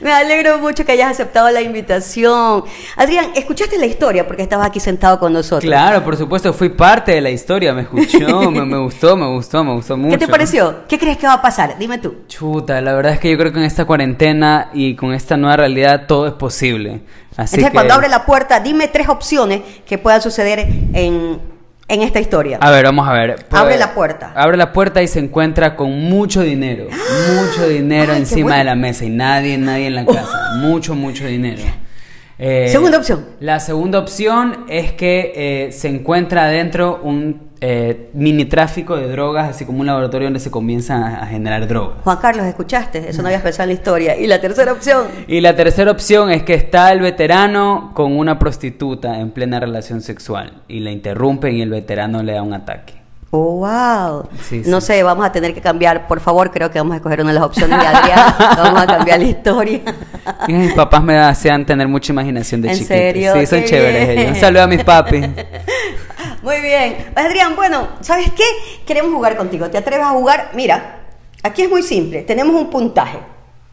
Me 0.00 0.12
alegro 0.12 0.58
mucho 0.58 0.84
que 0.86 0.92
hayas 0.92 1.10
aceptado 1.10 1.50
la 1.50 1.60
invitación. 1.60 2.62
Adrián, 2.96 3.32
¿escuchaste 3.34 3.76
la 3.76 3.86
historia? 3.86 4.24
Porque 4.24 4.42
estabas 4.42 4.68
aquí 4.68 4.78
sentado 4.78 5.18
con 5.18 5.32
nosotros. 5.32 5.64
Claro, 5.64 6.02
por 6.04 6.16
supuesto, 6.16 6.52
fui 6.52 6.68
parte 6.68 7.12
de 7.12 7.20
la 7.20 7.30
historia. 7.30 7.74
Me 7.74 7.82
escuchó, 7.82 8.50
me, 8.52 8.64
me 8.64 8.78
gustó, 8.78 9.16
me 9.16 9.26
gustó, 9.26 9.64
me 9.64 9.74
gustó 9.74 9.96
mucho. 9.96 10.16
¿Qué 10.16 10.26
te 10.26 10.30
pareció? 10.30 10.86
¿Qué 10.88 10.96
crees 10.96 11.18
que 11.18 11.26
va 11.26 11.34
a 11.34 11.42
pasar? 11.42 11.76
Dime 11.76 11.98
tú. 11.98 12.14
Chuta, 12.28 12.80
la 12.80 12.94
verdad 12.94 13.14
es 13.14 13.18
que 13.18 13.30
yo 13.32 13.36
creo 13.36 13.52
que 13.52 13.58
en 13.58 13.64
esta 13.64 13.84
cuarentena 13.84 14.70
y 14.72 14.94
con 14.94 15.12
esta 15.12 15.36
nueva 15.36 15.56
realidad 15.56 16.06
todo 16.06 16.28
es 16.28 16.34
posible. 16.34 17.02
Así 17.36 17.56
Entonces, 17.56 17.64
que... 17.64 17.70
cuando 17.72 17.94
abre 17.94 18.08
la 18.08 18.24
puerta, 18.24 18.60
dime 18.60 18.86
tres 18.86 19.08
opciones 19.08 19.62
que 19.84 19.98
puedan 19.98 20.22
suceder 20.22 20.60
en, 20.60 21.53
en 21.88 22.02
esta 22.02 22.20
historia. 22.20 22.58
A 22.60 22.70
ver, 22.70 22.84
vamos 22.84 23.06
a 23.08 23.12
ver. 23.12 23.36
Pues, 23.48 23.60
Abre 23.60 23.76
la 23.76 23.94
puerta. 23.94 24.32
Abre 24.34 24.56
la 24.56 24.72
puerta 24.72 25.02
y 25.02 25.08
se 25.08 25.18
encuentra 25.18 25.76
con 25.76 25.90
mucho 25.92 26.42
dinero. 26.42 26.86
Mucho 27.34 27.68
dinero 27.68 28.12
Ay, 28.12 28.20
encima 28.20 28.42
bueno. 28.48 28.58
de 28.58 28.64
la 28.64 28.74
mesa 28.74 29.04
y 29.04 29.10
nadie, 29.10 29.58
nadie 29.58 29.86
en 29.88 29.94
la 29.94 30.06
casa. 30.06 30.54
Mucho, 30.56 30.94
mucho 30.94 31.26
dinero. 31.26 31.62
Eh, 32.38 32.68
Segunda 32.70 32.98
opción. 32.98 33.26
La 33.40 33.60
segunda 33.60 33.98
opción 33.98 34.64
es 34.68 34.92
que 34.92 35.32
eh, 35.68 35.72
se 35.72 35.88
encuentra 35.88 36.44
adentro 36.44 37.00
un 37.02 37.50
eh, 37.66 38.10
mini 38.12 38.44
tráfico 38.44 38.94
de 38.94 39.08
drogas, 39.08 39.48
así 39.48 39.64
como 39.64 39.80
un 39.80 39.86
laboratorio 39.86 40.26
donde 40.26 40.38
se 40.38 40.50
comienzan 40.50 41.02
a, 41.02 41.22
a 41.22 41.26
generar 41.26 41.66
drogas. 41.66 41.96
Juan 42.04 42.18
Carlos, 42.18 42.44
¿escuchaste? 42.44 43.08
Eso 43.08 43.22
no 43.22 43.28
habías 43.28 43.40
pensado 43.40 43.62
en 43.64 43.68
la 43.70 43.74
historia. 43.80 44.16
Y 44.18 44.26
la 44.26 44.38
tercera 44.38 44.70
opción. 44.70 45.06
Y 45.26 45.40
la 45.40 45.56
tercera 45.56 45.90
opción 45.90 46.30
es 46.30 46.42
que 46.42 46.52
está 46.52 46.92
el 46.92 47.00
veterano 47.00 47.92
con 47.94 48.18
una 48.18 48.38
prostituta 48.38 49.18
en 49.18 49.30
plena 49.30 49.60
relación 49.60 50.02
sexual 50.02 50.60
y 50.68 50.80
la 50.80 50.90
interrumpen 50.90 51.54
y 51.56 51.62
el 51.62 51.70
veterano 51.70 52.22
le 52.22 52.34
da 52.34 52.42
un 52.42 52.52
ataque. 52.52 52.92
Oh, 53.30 53.66
wow. 53.66 54.28
Sí, 54.42 54.62
no 54.66 54.80
sí. 54.82 54.88
sé, 54.88 55.02
vamos 55.02 55.24
a 55.24 55.32
tener 55.32 55.54
que 55.54 55.62
cambiar. 55.62 56.06
Por 56.06 56.20
favor, 56.20 56.50
creo 56.50 56.70
que 56.70 56.78
vamos 56.78 56.92
a 56.92 56.96
escoger 56.98 57.22
una 57.22 57.30
de 57.30 57.34
las 57.34 57.44
opciones 57.44 57.80
de 57.80 57.86
Adrián. 57.86 58.34
vamos 58.58 58.82
a 58.82 58.86
cambiar 58.86 59.18
la 59.18 59.24
historia. 59.24 59.80
Mis 60.46 60.74
papás 60.74 61.02
me 61.02 61.18
hacían 61.18 61.64
tener 61.64 61.88
mucha 61.88 62.12
imaginación 62.12 62.60
de 62.60 62.68
¿En 62.68 62.74
chiquito. 62.74 62.94
serio? 62.94 63.32
Sí, 63.34 63.46
son 63.46 63.60
Qué 63.60 63.66
chéveres 63.66 64.06
bien. 64.06 64.18
ellos. 64.18 64.34
Un 64.34 64.40
saludo 64.40 64.62
a 64.62 64.66
mis 64.66 64.84
papis. 64.84 65.26
Muy 66.42 66.60
bien. 66.60 67.12
Adrián, 67.14 67.56
bueno, 67.56 67.88
¿sabes 68.00 68.30
qué? 68.32 68.44
Queremos 68.86 69.12
jugar 69.12 69.36
contigo. 69.36 69.70
¿Te 69.70 69.78
atreves 69.78 70.06
a 70.06 70.10
jugar? 70.10 70.50
Mira, 70.54 71.00
aquí 71.42 71.62
es 71.62 71.70
muy 71.70 71.82
simple. 71.82 72.22
Tenemos 72.22 72.54
un 72.54 72.70
puntaje. 72.70 73.18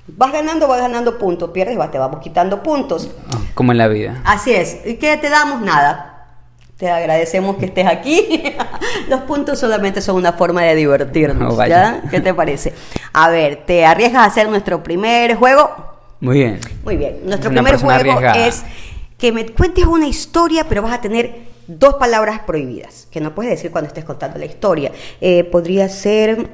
Vas 0.08 0.32
ganando, 0.32 0.68
vas 0.68 0.82
ganando 0.82 1.18
puntos. 1.18 1.52
Pierdes, 1.52 1.78
vas- 1.78 1.92
te 1.92 1.98
vamos 1.98 2.20
quitando 2.22 2.62
puntos. 2.64 3.10
Como 3.54 3.72
en 3.72 3.78
la 3.78 3.88
vida. 3.88 4.22
Así 4.26 4.54
es. 4.54 4.80
¿Y 4.86 4.96
qué 4.96 5.18
te 5.18 5.30
damos? 5.30 5.62
Nada. 5.62 6.08
Te 6.78 6.90
agradecemos 6.90 7.58
que 7.58 7.66
estés 7.66 7.86
aquí. 7.86 8.44
Los 9.08 9.22
puntos 9.22 9.60
solamente 9.60 10.02
son 10.02 10.16
una 10.16 10.34
forma 10.34 10.64
de 10.64 10.76
divertirnos. 10.76 11.54
Oh. 11.58 12.10
¿Qué 12.10 12.20
te 12.22 12.34
parece? 12.34 12.74
A 13.14 13.30
ver, 13.30 13.64
¿te 13.68 13.86
arriesgas 13.86 14.24
a 14.24 14.26
hacer 14.26 14.50
nuestro 14.50 14.82
primer 14.82 15.36
juego? 15.36 15.70
Muy 16.20 16.40
bien. 16.40 16.60
Muy 16.84 16.98
bien. 16.98 17.20
Nuestro 17.26 17.52
primer 17.52 17.76
juego 17.76 17.92
arriesgada. 17.92 18.48
es 18.48 18.64
que 19.18 19.32
me 19.32 19.46
cuentes 19.50 19.86
una 19.86 20.08
historia, 20.08 20.66
pero 20.68 20.82
vas 20.82 20.94
a 20.94 21.02
tener 21.02 21.51
dos 21.80 21.96
palabras 21.96 22.42
prohibidas, 22.46 23.08
que 23.12 23.22
no 23.22 23.34
puedes 23.34 23.52
decir 23.52 23.72
cuando 23.72 23.88
estés 23.88 24.06
contando 24.06 24.38
la 24.38 24.46
historia. 24.46 24.92
Eh, 25.20 25.44
podría 25.46 25.90
ser, 25.90 26.48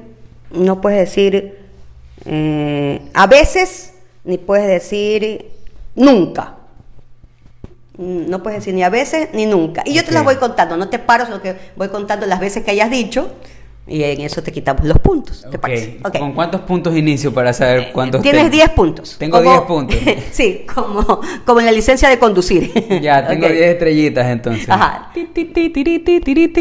no 0.50 0.80
puedes 0.80 1.00
decir 1.00 1.58
eh, 2.24 3.00
a 3.14 3.26
veces, 3.26 3.94
ni 4.24 4.38
puedes 4.38 4.68
decir 4.68 5.50
nunca. 5.94 6.54
Mm, 7.96 8.30
No 8.30 8.42
puedes 8.42 8.60
decir 8.60 8.74
ni 8.74 8.82
a 8.82 8.90
veces 8.90 9.30
ni 9.32 9.46
nunca. 9.46 9.82
Y 9.84 9.94
yo 9.94 10.04
te 10.04 10.12
las 10.12 10.24
voy 10.24 10.36
contando, 10.36 10.76
no 10.76 10.88
te 10.88 10.98
paro, 10.98 11.26
sino 11.26 11.42
que 11.42 11.56
voy 11.76 11.88
contando 11.88 12.26
las 12.26 12.40
veces 12.40 12.64
que 12.64 12.70
hayas 12.70 12.90
dicho 12.90 13.30
y 13.88 14.02
en 14.02 14.20
eso 14.20 14.42
te 14.42 14.52
quitamos 14.52 14.84
los 14.84 14.98
puntos. 14.98 15.46
¿Con 16.18 16.32
cuántos 16.32 16.60
puntos 16.62 16.96
inicio 16.96 17.32
para 17.32 17.52
saber 17.52 17.90
cuántos 17.92 18.22
Tienes 18.22 18.42
tengo? 18.42 18.52
10 18.54 18.70
puntos. 18.70 19.16
Tengo 19.18 19.38
Como- 19.38 19.50
10 19.50 19.62
puntos. 19.62 19.96
sí, 20.32 20.66
como, 20.72 21.20
como 21.44 21.60
en 21.60 21.66
la 21.66 21.72
licencia 21.72 22.08
de 22.08 22.18
conducir. 22.18 22.72
Ya, 23.00 23.26
tengo 23.26 23.46
Ok. 23.46 23.52
10 23.52 23.64
estrellitas 23.72 24.26
entonces. 24.26 24.68
Ajá. 24.68 25.10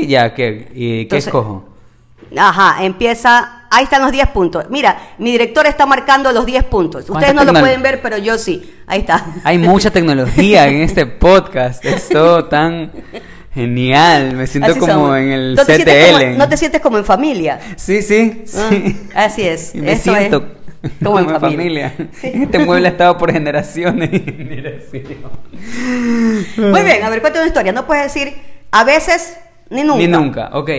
Ya, 0.07 0.33
¿qué, 0.33 0.67
y, 0.73 0.87
¿qué 0.87 1.01
Entonces- 1.01 1.27
escojo? 1.27 1.69
Ajá, 2.35 2.83
empieza. 2.83 3.53
Ahí 3.69 3.83
están 3.85 4.01
los 4.01 4.11
10 4.11 4.27
puntos. 4.29 4.65
Mira, 4.69 4.97
mi 5.17 5.31
director 5.31 5.65
está 5.65 5.85
marcando 5.85 6.31
los 6.31 6.45
10 6.45 6.63
puntos. 6.65 7.05
¿Cuánta 7.05 7.27
Ustedes 7.31 7.45
no 7.45 7.51
lo 7.53 7.59
pueden 7.59 7.81
ver, 7.81 8.01
pero 8.01 8.17
yo 8.17 8.37
sí. 8.37 8.73
Ahí 8.85 8.99
está. 8.99 9.25
Hay 9.43 9.57
mucha 9.57 9.91
tecnología 9.91 10.67
en 10.67 10.81
este 10.81 11.05
podcast. 11.05 11.83
Es 11.85 12.09
todo 12.09 12.45
tan 12.45 12.91
genial. 13.57 14.33
Me 14.35 14.45
siento 14.47 14.71
Así 14.71 14.79
como 14.79 14.93
somos. 14.93 15.17
en 15.17 15.31
el 15.31 15.55
no 15.55 15.65
te 15.65 15.77
CTL. 15.77 16.23
como- 16.25 16.37
no 16.37 16.49
te 16.49 16.57
sientes 16.57 16.81
como 16.81 16.97
en 16.99 17.05
familia. 17.05 17.59
Sí, 17.75 18.01
sí, 18.01 18.43
Ah, 18.55 18.67
sí. 18.69 18.97
así 19.15 19.41
es. 19.47 19.75
Y 19.75 19.81
me 19.81 19.91
Eso 19.93 20.11
es 20.13 20.17
siento 20.19 20.45
como 21.03 21.19
en 21.19 21.39
familia. 21.39 21.93
Sí. 22.21 22.31
Este 22.33 22.59
mueble 22.59 22.87
ha 22.87 22.91
estado 22.91 23.17
por 23.17 23.31
generaciones 23.33 24.09
y 24.13 24.19
generaciones. 24.19 25.17
Muy 26.57 26.81
bien, 26.83 27.03
a 27.03 27.09
ver, 27.09 27.21
cuéntame 27.21 27.43
una 27.43 27.47
historia. 27.47 27.71
No 27.73 27.85
puedes 27.87 28.03
decir 28.13 28.33
a 28.71 28.83
veces 28.83 29.37
ni 29.69 29.83
nunca. 29.83 29.97
Ni 29.99 30.07
nunca, 30.07 30.49
ok. 30.53 30.69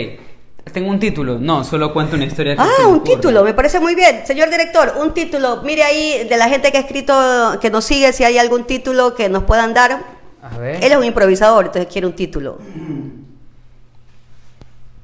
Tengo 0.73 0.91
un 0.91 1.01
título. 1.01 1.39
No, 1.41 1.65
solo 1.65 1.93
cuento 1.95 2.15
una 2.17 2.27
historia. 2.27 2.55
que 2.55 2.61
Ah, 2.63 2.87
un 2.87 2.97
ocurre. 2.97 3.15
título, 3.17 3.43
me 3.43 3.55
parece 3.55 3.81
muy 3.81 3.95
bien. 3.95 4.21
Señor 4.27 4.51
director, 4.51 4.95
un 5.01 5.15
título. 5.15 5.63
Mire 5.63 5.83
ahí 5.83 6.27
de 6.29 6.37
la 6.37 6.49
gente 6.49 6.71
que 6.71 6.77
ha 6.79 6.81
escrito, 6.83 7.59
que 7.61 7.71
nos 7.71 7.85
sigue, 7.87 8.13
si 8.13 8.23
hay 8.25 8.37
algún 8.39 8.65
título 8.67 9.15
que 9.15 9.29
nos 9.31 9.45
puedan 9.45 9.73
dar. 9.73 10.18
A 10.43 10.59
ver. 10.59 10.83
Él 10.85 10.93
es 10.93 10.99
un 10.99 11.05
improvisador, 11.05 11.67
entonces 11.67 11.93
quiere 11.93 12.07
un 12.07 12.15
título. 12.15 12.59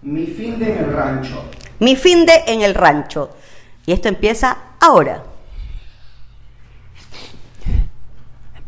Mi 0.02 0.26
fin 0.26 0.58
de 0.58 0.72
en 0.72 0.78
el 0.84 0.92
rancho. 0.92 1.44
Mi 1.78 1.96
fin 1.96 2.26
de 2.26 2.44
en 2.46 2.62
el 2.62 2.74
rancho. 2.74 3.30
Y 3.86 3.92
esto 3.92 4.08
empieza 4.08 4.56
ahora. 4.80 5.22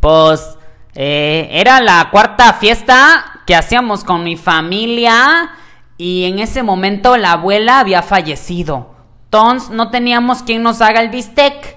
Pues 0.00 0.56
eh, 0.94 1.48
era 1.50 1.80
la 1.80 2.08
cuarta 2.10 2.54
fiesta 2.54 3.42
que 3.46 3.54
hacíamos 3.54 4.02
con 4.02 4.24
mi 4.24 4.36
familia 4.36 5.50
y 5.98 6.24
en 6.24 6.38
ese 6.38 6.62
momento 6.62 7.16
la 7.16 7.32
abuela 7.32 7.80
había 7.80 8.02
fallecido. 8.02 8.94
Entonces 9.24 9.70
no 9.70 9.90
teníamos 9.90 10.42
quien 10.42 10.62
nos 10.62 10.80
haga 10.80 11.00
el 11.00 11.10
bistec. 11.10 11.75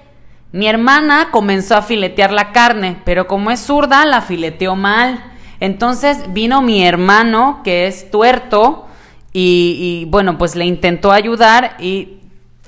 Mi 0.52 0.66
hermana 0.66 1.28
comenzó 1.30 1.76
a 1.76 1.82
filetear 1.82 2.32
la 2.32 2.52
carne, 2.52 3.00
pero 3.04 3.26
como 3.26 3.50
es 3.50 3.60
zurda, 3.60 4.04
la 4.04 4.20
fileteó 4.20 4.74
mal. 4.74 5.24
Entonces 5.60 6.32
vino 6.32 6.60
mi 6.62 6.84
hermano, 6.84 7.60
que 7.62 7.86
es 7.86 8.10
tuerto, 8.10 8.86
y, 9.32 10.02
y, 10.02 10.04
bueno, 10.06 10.38
pues 10.38 10.56
le 10.56 10.64
intentó 10.64 11.12
ayudar 11.12 11.76
y 11.78 12.18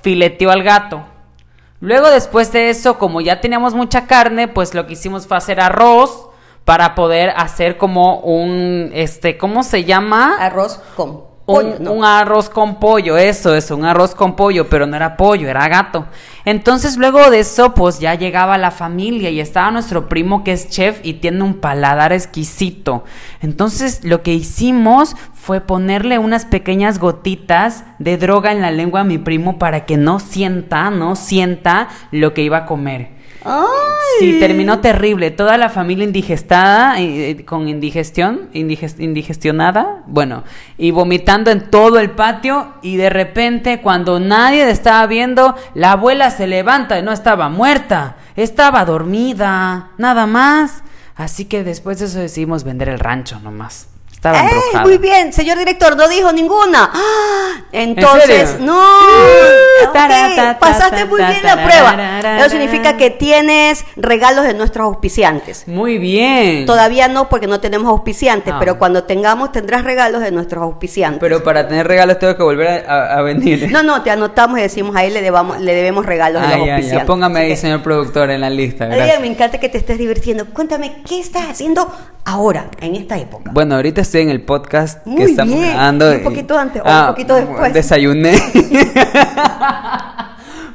fileteó 0.01 0.51
al 0.53 0.63
gato. 0.63 1.05
Luego 1.81 2.09
después 2.09 2.53
de 2.53 2.71
eso, 2.71 2.99
como 2.99 3.21
ya 3.21 3.41
teníamos 3.41 3.75
mucha 3.75 4.07
carne, 4.07 4.47
pues 4.47 4.75
lo 4.75 4.87
que 4.87 4.93
hicimos 4.93 5.27
fue 5.27 5.37
hacer 5.37 5.61
arroz 5.61 6.29
para 6.65 6.95
poder 6.95 7.31
hacer 7.31 7.77
como 7.77 8.21
un, 8.21 8.91
este, 8.95 9.37
¿cómo 9.37 9.65
se 9.65 9.83
llama? 9.83 10.37
Arroz 10.39 10.81
con 10.95 11.32
Un, 11.45 11.75
no. 11.81 11.93
un 11.93 12.05
arroz 12.05 12.49
con 12.49 12.79
pollo, 12.79 13.19
eso, 13.19 13.55
eso, 13.55 13.77
un 13.77 13.85
arroz 13.85 14.15
con 14.15 14.37
pollo, 14.37 14.69
pero 14.69 14.87
no 14.87 14.95
era 14.95 15.17
pollo, 15.17 15.49
era 15.49 15.67
gato. 15.69 16.07
Entonces 16.45 16.97
luego 16.97 17.31
de 17.31 17.41
eso, 17.41 17.75
pues 17.75 17.99
ya 17.99 18.15
llegaba 18.15 18.59
la 18.59 18.71
familia 18.71 19.29
y 19.31 19.41
estaba 19.41 19.71
nuestro 19.73 20.09
primo 20.09 20.45
que 20.45 20.53
es 20.53 20.69
chef 20.69 21.01
y 21.03 21.15
tiene 21.15 21.43
un 21.43 21.55
paladar 21.55 22.13
exquisito. 22.13 23.05
Entonces 23.41 24.05
lo 24.05 24.23
que 24.23 24.35
hicimos 24.35 25.17
fue 25.35 25.61
ponerle 25.61 26.19
unas 26.19 26.45
pequeñas 26.45 27.01
gotitas 27.01 27.85
de 27.99 28.17
droga 28.17 28.53
en 28.53 28.61
la 28.61 28.71
lengua 28.71 29.01
a 29.01 29.05
mi 29.05 29.19
primo 29.19 29.59
para 29.59 29.85
que 29.85 29.97
no 29.97 30.21
sienta, 30.21 30.91
no 30.91 31.17
sienta 31.17 31.89
lo 32.13 32.35
que 32.35 32.43
iba 32.43 32.59
a 32.59 32.67
comer. 32.67 33.12
¡Ay! 33.45 33.61
Sí, 34.21 34.39
terminó 34.41 34.81
terrible. 34.81 35.31
Toda 35.31 35.57
la 35.59 35.69
familia 35.69 36.05
indigestada, 36.05 37.01
eh, 37.01 37.45
con 37.45 37.69
indigestión, 37.69 38.51
indiges- 38.53 39.01
indigestionada, 39.01 40.03
bueno, 40.07 40.45
y 40.79 40.91
vomitando 40.91 41.51
en 41.51 41.71
todo 41.71 41.99
el 41.99 42.11
patio. 42.11 42.75
Y 42.83 42.97
de 42.97 43.11
repente, 43.11 43.81
cuando 43.81 44.21
nadie 44.21 44.69
estaba 44.71 45.07
viendo, 45.07 45.55
la 45.75 45.93
abuela 45.93 46.31
se 46.31 46.47
levanta 46.47 46.99
y 46.99 47.03
no 47.03 47.13
estaba 47.13 47.49
muerta, 47.49 48.17
estaba 48.37 48.85
dormida, 48.85 49.91
nada 49.99 50.27
más. 50.27 50.83
Así 51.15 51.45
que 51.45 51.63
después 51.65 51.99
de 51.99 52.07
eso 52.07 52.19
decidimos 52.19 52.65
vender 52.65 52.89
el 52.89 52.99
rancho 52.99 53.39
nomás. 53.41 53.89
Estaba 54.23 54.39
¡Ey, 54.39 54.45
embrujada. 54.45 54.85
muy 54.85 54.99
bien, 54.99 55.33
señor 55.33 55.59
director, 55.59 55.97
no 55.97 56.07
dijo 56.07 56.33
ninguna. 56.33 56.89
¡Ah! 56.95 57.65
Entonces, 57.73 58.51
serio? 58.51 58.67
no. 58.67 58.81
Taratata, 59.93 60.61
pasaste 60.61 61.07
muy 61.07 61.21
bien 61.25 61.43
la 61.43 61.65
prueba. 61.65 62.39
Eso 62.39 62.51
significa 62.51 62.97
que 62.97 63.11
tienes 63.11 63.85
regalos 63.97 64.45
de 64.45 64.55
nuestros 64.55 64.85
auspiciantes. 64.85 65.67
Muy 65.67 65.99
bien. 65.99 66.67
Todavía 66.67 67.09
no, 67.09 67.29
porque 67.29 67.49
no 67.49 67.59
tenemos 67.59 67.89
auspiciantes, 67.91 68.55
pero 68.61 68.79
cuando 68.79 69.03
tengamos 69.03 69.51
tendrás 69.51 69.83
regalos 69.83 70.23
de 70.23 70.31
nuestros 70.31 70.63
auspiciantes. 70.63 71.19
Pero 71.19 71.43
para 71.43 71.67
tener 71.67 71.89
regalos 71.89 72.21
tengo 72.21 72.37
que 72.37 72.45
volver 72.45 72.89
a, 72.89 73.21
venir. 73.23 73.73
No, 73.73 73.83
no, 73.83 74.03
te 74.03 74.13
anotamos 74.13 74.57
y 74.61 74.63
decimos 74.63 74.95
a 74.95 75.03
él 75.03 75.15
le, 75.15 75.23
debamos, 75.23 75.61
le 75.61 75.75
debemos 75.75 76.07
regalos 76.07 76.43
de 76.43 76.49
los 76.49 76.59
ya, 76.59 76.65
ya. 76.65 76.75
auspiciantes. 76.75 77.07
Póngame 77.09 77.41
ahí, 77.41 77.57
señor 77.57 77.83
productor, 77.83 78.31
en 78.31 78.43
la 78.43 78.51
lista. 78.51 78.87
Gracias. 78.87 79.21
me 79.21 79.27
encanta 79.27 79.59
que 79.59 79.69
te 79.69 79.79
estés 79.79 79.99
divirtiendo. 79.99 80.47
Cuéntame, 80.47 81.03
¿qué 81.09 81.19
estás 81.19 81.51
haciendo 81.51 81.91
ahora, 82.25 82.71
en 82.81 82.95
esta 82.95 83.19
época? 83.19 83.51
Bueno, 83.53 83.75
ahorita 83.75 84.12
en 84.21 84.31
el 84.31 84.43
podcast 84.43 85.05
Muy 85.07 85.17
que 85.17 85.25
estamos 85.25 85.55
bien. 85.55 85.71
grabando. 85.71 86.11
Un 86.13 86.23
poquito 86.23 86.59
antes 86.59 86.83
o 86.85 87.01
un 87.01 87.07
poquito 87.07 87.35
después. 87.35 87.73
Desayuné. 87.73 88.35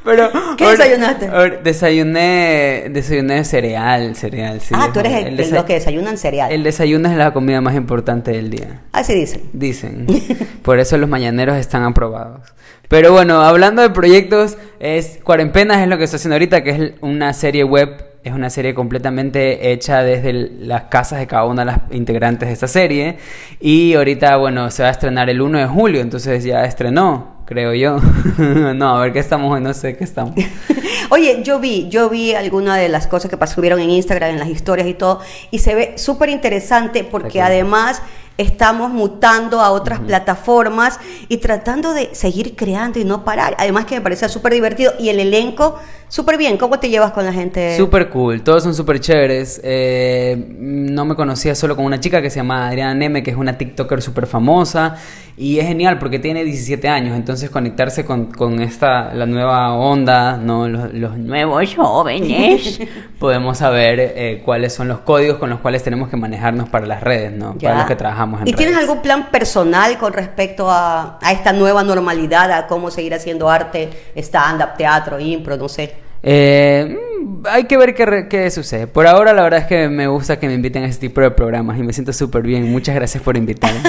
Pero, 0.08 0.30
¿Qué 0.58 0.66
desayunaste? 0.70 1.30
desayuné, 1.66 2.86
desayuné 2.92 3.44
cereal, 3.44 4.16
cereal. 4.16 4.62
sí. 4.62 4.74
ah, 4.74 4.90
tú 4.94 5.02
eres 5.02 5.26
el, 5.26 5.38
El 5.38 5.52
los 5.52 5.66
que 5.66 5.74
desayunan 5.74 6.18
cereal. 6.18 6.50
El 6.50 6.64
desayuno 6.64 7.10
es 7.10 7.18
la 7.18 7.34
comida 7.34 7.60
más 7.60 7.76
importante 7.76 8.32
del 8.32 8.50
día. 8.50 8.84
Así 8.94 9.14
dicen. 9.14 9.42
Dicen. 9.52 10.08
Por 10.62 10.80
eso 10.80 10.98
los 10.98 11.10
mañaneros 11.10 11.58
están 11.58 11.84
aprobados. 11.84 12.40
Pero 12.88 13.12
bueno, 13.12 13.42
hablando 13.42 13.82
de 13.82 13.90
proyectos, 13.90 14.58
es 14.80 15.20
Cuarenpenas 15.26 15.82
es 15.82 15.90
lo 15.90 15.98
que 15.98 16.06
estoy 16.06 16.16
haciendo 16.18 16.36
ahorita, 16.36 16.64
que 16.64 16.70
es 16.70 16.94
una 17.02 17.34
serie 17.34 17.66
web, 17.66 18.02
es 18.28 18.34
una 18.34 18.50
serie 18.50 18.74
completamente 18.74 19.72
hecha 19.72 20.04
desde 20.04 20.30
el- 20.30 20.68
las 20.68 20.84
casas 20.84 21.20
de 21.20 21.28
cada 21.28 21.46
una 21.46 21.64
de 21.64 21.66
las 21.66 21.80
integrantes 21.92 22.48
de 22.48 22.54
esta 22.54 22.68
serie. 22.68 23.18
Y 23.60 23.94
ahorita, 23.96 24.38
bueno, 24.38 24.70
se 24.72 24.84
va 24.84 24.90
a 24.90 24.92
estrenar 24.92 25.30
el 25.30 25.42
1 25.42 25.60
de 25.60 25.66
julio, 25.66 26.02
entonces 26.02 26.44
ya 26.44 26.64
estrenó, 26.66 27.38
creo 27.46 27.74
yo. 27.74 27.98
no, 28.76 28.98
a 28.98 29.02
ver 29.02 29.14
qué 29.14 29.20
estamos 29.20 29.60
no 29.62 29.74
sé 29.74 29.98
qué 29.98 30.04
estamos. 30.04 30.36
Oye, 31.10 31.42
yo 31.44 31.60
vi, 31.60 31.88
yo 31.90 32.10
vi 32.10 32.34
algunas 32.34 32.78
de 32.78 32.90
las 32.90 33.08
cosas 33.08 33.32
que 33.32 33.48
subieron 33.48 33.80
en 33.80 33.90
Instagram, 33.90 34.32
en 34.32 34.40
las 34.40 34.50
historias 34.50 34.88
y 34.88 34.94
todo, 34.94 35.22
y 35.52 35.60
se 35.60 35.74
ve 35.74 35.94
súper 35.98 36.30
interesante 36.30 37.04
porque 37.06 37.42
además 37.42 38.02
estamos 38.38 38.92
mutando 38.92 39.62
a 39.62 39.72
otras 39.72 40.00
plataformas 40.00 41.00
y 41.28 41.38
tratando 41.38 41.94
de 41.94 42.14
seguir 42.14 42.56
creando 42.56 43.00
y 43.00 43.06
no 43.06 43.24
parar. 43.24 43.56
Además 43.58 43.86
que 43.86 43.96
me 43.96 44.02
parecía 44.02 44.30
súper 44.30 44.54
divertido 44.54 44.94
y 45.00 45.10
el 45.10 45.20
elenco 45.20 45.80
Súper 46.10 46.38
bien, 46.38 46.58
¿cómo 46.58 46.80
te 46.80 46.90
llevas 46.90 47.12
con 47.12 47.26
la 47.26 47.34
gente? 47.34 47.76
Súper 47.76 48.08
cool, 48.10 48.42
todos 48.42 48.64
son 48.64 48.74
súper 48.74 49.02
chéveres. 49.02 49.60
Eh, 49.62 50.38
no 50.58 51.04
me 51.04 51.16
conocía 51.16 51.54
solo 51.54 51.76
con 51.76 51.84
una 51.84 52.00
chica 52.00 52.22
que 52.22 52.30
se 52.30 52.38
llama 52.38 52.70
Adriana 52.70 52.94
Neme, 52.94 53.24
que 53.24 53.32
es 53.32 53.38
una 53.38 53.58
TikToker 53.58 54.02
súper 54.02 54.26
famosa. 54.26 54.96
Y 55.40 55.60
es 55.60 55.68
genial 55.68 56.00
porque 56.00 56.18
tiene 56.18 56.44
17 56.44 56.88
años, 56.88 57.16
entonces 57.16 57.52
conectarse 57.52 58.04
con, 58.04 58.32
con 58.32 58.60
esta, 58.60 59.14
la 59.14 59.28
nueva 59.28 59.72
onda, 59.76 60.36
¿no? 60.36 60.68
los, 60.68 60.92
los 60.94 61.16
nuevos 61.16 61.76
jóvenes, 61.76 62.80
podemos 63.20 63.60
saber 63.60 64.00
eh, 64.00 64.42
cuáles 64.44 64.74
son 64.74 64.88
los 64.88 65.02
códigos 65.02 65.38
con 65.38 65.52
los 65.52 65.60
cuales 65.60 65.84
tenemos 65.84 66.10
que 66.10 66.18
manejarnos 66.18 66.70
para 66.70 66.88
las 66.88 67.04
redes, 67.04 67.34
¿no? 67.34 67.56
Ya. 67.60 67.70
Para 67.70 67.82
los 67.82 67.88
que 67.88 67.96
trabajamos 67.96 68.42
en 68.42 68.48
¿Y 68.48 68.54
tienes 68.54 68.76
algún 68.78 69.04
plan 69.04 69.30
personal 69.30 70.00
con 70.00 70.12
respecto 70.14 70.72
a, 70.72 71.20
a 71.22 71.32
esta 71.32 71.54
nueva 71.54 71.84
normalidad, 71.84 72.52
a 72.52 72.66
cómo 72.66 72.90
seguir 72.90 73.14
haciendo 73.14 73.48
arte, 73.48 73.90
stand-up, 74.16 74.76
teatro, 74.76 75.20
impro, 75.20 75.56
no 75.56 75.70
sé? 75.70 75.97
Eh, 76.24 76.98
mm, 77.22 77.46
hay 77.50 77.64
que 77.66 77.78
ver 77.78 77.94
qué, 77.94 78.28
qué 78.30 78.52
sucede. 78.52 78.88
Por 78.88 79.08
ahora, 79.08 79.34
la 79.34 79.44
verdad 79.44 79.62
es 79.62 79.66
que 79.68 79.88
me 79.90 80.08
gusta 80.08 80.40
que 80.40 80.48
me 80.48 80.54
inviten 80.54 80.84
a 80.84 80.88
este 80.88 81.08
tipo 81.08 81.22
de 81.22 81.32
programas 81.32 81.78
y 81.78 81.84
me 81.84 81.94
siento 81.94 82.14
súper 82.14 82.42
bien. 82.44 82.72
Muchas 82.72 82.96
gracias 82.96 83.24
por 83.24 83.38
invitarme. 83.38 83.80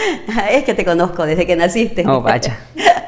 es 0.52 0.64
que 0.64 0.74
te 0.74 0.84
conozco 0.84 1.24
desde 1.26 1.46
que 1.46 1.56
naciste. 1.56 2.04
Oh, 2.06 2.20
vaya. 2.20 2.58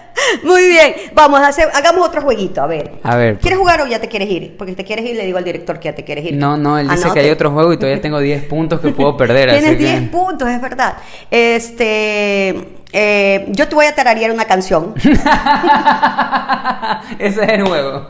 Muy 0.45 0.69
bien, 0.69 0.95
vamos 1.13 1.41
a 1.41 1.49
hacer, 1.49 1.69
hagamos 1.75 2.07
otro 2.07 2.23
jueguito, 2.23 2.63
a 2.63 2.67
ver. 2.69 2.93
A 3.03 3.17
ver. 3.17 3.39
¿Quieres 3.39 3.59
jugar 3.59 3.81
o 3.81 3.87
ya 3.89 4.01
te 4.01 4.07
quieres 4.07 4.31
ir? 4.31 4.57
Porque 4.57 4.73
si 4.73 4.77
te 4.77 4.85
quieres 4.85 5.05
ir, 5.05 5.17
le 5.17 5.27
digo 5.27 5.39
al 5.39 5.45
director 5.45 5.81
que 5.81 5.87
ya 5.89 5.95
te 5.95 6.05
quieres 6.05 6.25
ir. 6.25 6.35
No, 6.37 6.57
no, 6.57 6.79
él 6.79 6.87
Ah, 6.89 6.95
dice 6.95 7.09
no, 7.09 7.15
que 7.15 7.21
hay 7.21 7.31
otro 7.31 7.51
juego 7.51 7.73
y 7.73 7.77
todavía 7.79 8.01
tengo 8.01 8.21
10 8.21 8.45
puntos 8.45 8.81
que 8.81 8.91
puedo 8.91 9.17
perder. 9.17 9.51
Tienes 9.59 9.71
así 9.71 9.77
que- 9.79 9.85
10 9.99 10.09
puntos, 10.11 10.49
es 10.49 10.61
verdad. 10.61 10.97
Este, 11.33 12.55
eh, 12.92 13.47
yo 13.50 13.68
te 13.68 13.75
voy 13.75 13.87
a 13.87 13.94
tararear 13.94 14.30
una 14.30 14.44
canción 14.47 14.94
Ese 17.18 17.42
es 17.42 17.49
el 17.49 17.66
juego. 17.66 18.06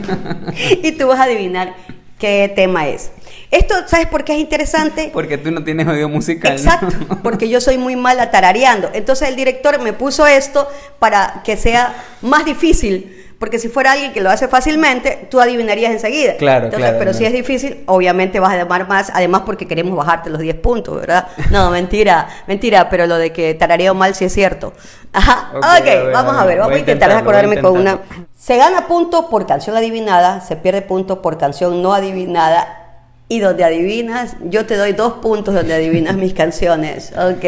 y 0.82 0.92
tú 0.92 1.08
vas 1.08 1.20
a 1.20 1.24
adivinar 1.24 1.74
qué 2.18 2.52
tema 2.54 2.88
es. 2.88 3.10
Esto, 3.50 3.74
¿sabes 3.86 4.06
por 4.06 4.24
qué 4.24 4.32
es 4.34 4.38
interesante? 4.40 5.10
Porque 5.12 5.38
tú 5.38 5.50
no 5.50 5.62
tienes 5.62 5.86
oído 5.86 6.08
musical. 6.08 6.54
¿no? 6.54 6.58
Exacto, 6.58 7.18
porque 7.22 7.48
yo 7.48 7.60
soy 7.60 7.78
muy 7.78 7.96
mala 7.96 8.30
tarareando. 8.30 8.90
Entonces 8.92 9.28
el 9.28 9.36
director 9.36 9.80
me 9.80 9.92
puso 9.92 10.26
esto 10.26 10.68
para 10.98 11.42
que 11.44 11.56
sea 11.56 11.94
más 12.22 12.44
difícil. 12.44 13.23
Porque 13.44 13.58
si 13.58 13.68
fuera 13.68 13.92
alguien 13.92 14.14
que 14.14 14.22
lo 14.22 14.30
hace 14.30 14.48
fácilmente, 14.48 15.28
tú 15.30 15.38
adivinarías 15.38 15.92
enseguida. 15.92 16.34
Claro, 16.38 16.64
Entonces, 16.64 16.78
claro, 16.88 16.98
Pero 16.98 17.12
no. 17.12 17.18
si 17.18 17.26
es 17.26 17.32
difícil, 17.34 17.82
obviamente 17.84 18.40
vas 18.40 18.54
a 18.54 18.56
llamar 18.56 18.88
más, 18.88 19.10
además 19.12 19.42
porque 19.44 19.68
queremos 19.68 19.94
bajarte 19.94 20.30
los 20.30 20.40
10 20.40 20.56
puntos, 20.56 20.98
¿verdad? 20.98 21.26
No, 21.50 21.70
mentira, 21.78 22.26
mentira, 22.46 22.88
pero 22.88 23.06
lo 23.06 23.16
de 23.18 23.32
que 23.32 23.52
tarareo 23.52 23.92
mal 23.92 24.14
sí 24.14 24.24
es 24.24 24.32
cierto. 24.32 24.72
Ajá, 25.12 25.50
Ok, 25.52 25.58
ok, 25.58 25.64
a 25.66 25.80
ver, 25.82 26.10
vamos 26.12 26.36
a 26.38 26.46
ver, 26.46 26.58
vamos 26.58 26.74
a 26.74 26.78
intentar 26.78 27.10
acordarme 27.10 27.60
con 27.60 27.72
una... 27.78 27.98
Se 28.34 28.56
gana 28.56 28.86
punto 28.86 29.28
por 29.28 29.46
canción 29.46 29.76
adivinada, 29.76 30.40
se 30.40 30.56
pierde 30.56 30.80
punto 30.80 31.20
por 31.20 31.36
canción 31.36 31.82
no 31.82 31.92
adivinada. 31.92 32.80
Y 33.28 33.40
donde 33.40 33.64
adivinas, 33.64 34.36
yo 34.42 34.64
te 34.66 34.76
doy 34.76 34.92
dos 34.92 35.14
puntos 35.14 35.54
donde 35.54 35.74
adivinas 35.74 36.14
mis 36.14 36.32
canciones. 36.42 37.12
Ok. 37.12 37.44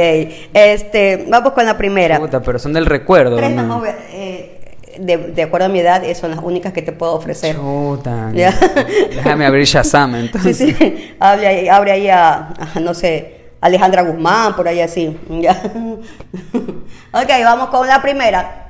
Este, 0.53 1.27
vamos 1.29 1.53
con 1.53 1.65
la 1.67 1.77
primera. 1.77 2.19
Puta, 2.19 2.41
pero 2.41 2.59
son 2.59 2.73
del 2.73 2.85
recuerdo. 2.87 3.37
Tres 3.37 3.51
¿no? 3.53 3.75
joven- 3.79 3.97
eh, 4.11 4.56
de, 4.99 5.17
de 5.19 5.43
acuerdo 5.43 5.67
a 5.67 5.69
mi 5.69 5.81
edad, 5.81 6.05
eh, 6.05 6.15
son 6.15 6.31
las 6.31 6.41
únicas 6.43 6.73
que 6.73 6.83
te 6.83 6.93
puedo 6.93 7.13
ofrecer. 7.15 7.57
Chuta. 7.57 8.31
Ya. 8.35 8.53
Déjame 9.11 9.47
abrir 9.47 9.65
Shazam 9.65 10.13
Sí, 10.15 10.21
entonces. 10.21 10.57
sí. 10.59 11.15
Abre 11.21 11.47
ahí, 11.47 11.69
abre 11.69 11.93
ahí 11.93 12.09
a, 12.09 12.55
a, 12.75 12.81
no 12.81 12.95
sé, 12.95 13.51
Alejandra 13.61 14.03
Guzmán, 14.03 14.55
por 14.57 14.69
ahí 14.69 14.81
así. 14.81 15.17
Ya. 15.31 15.53
ok, 17.13 17.31
vamos 17.45 17.69
con 17.69 17.87
la 17.87 18.01
primera. 18.03 18.63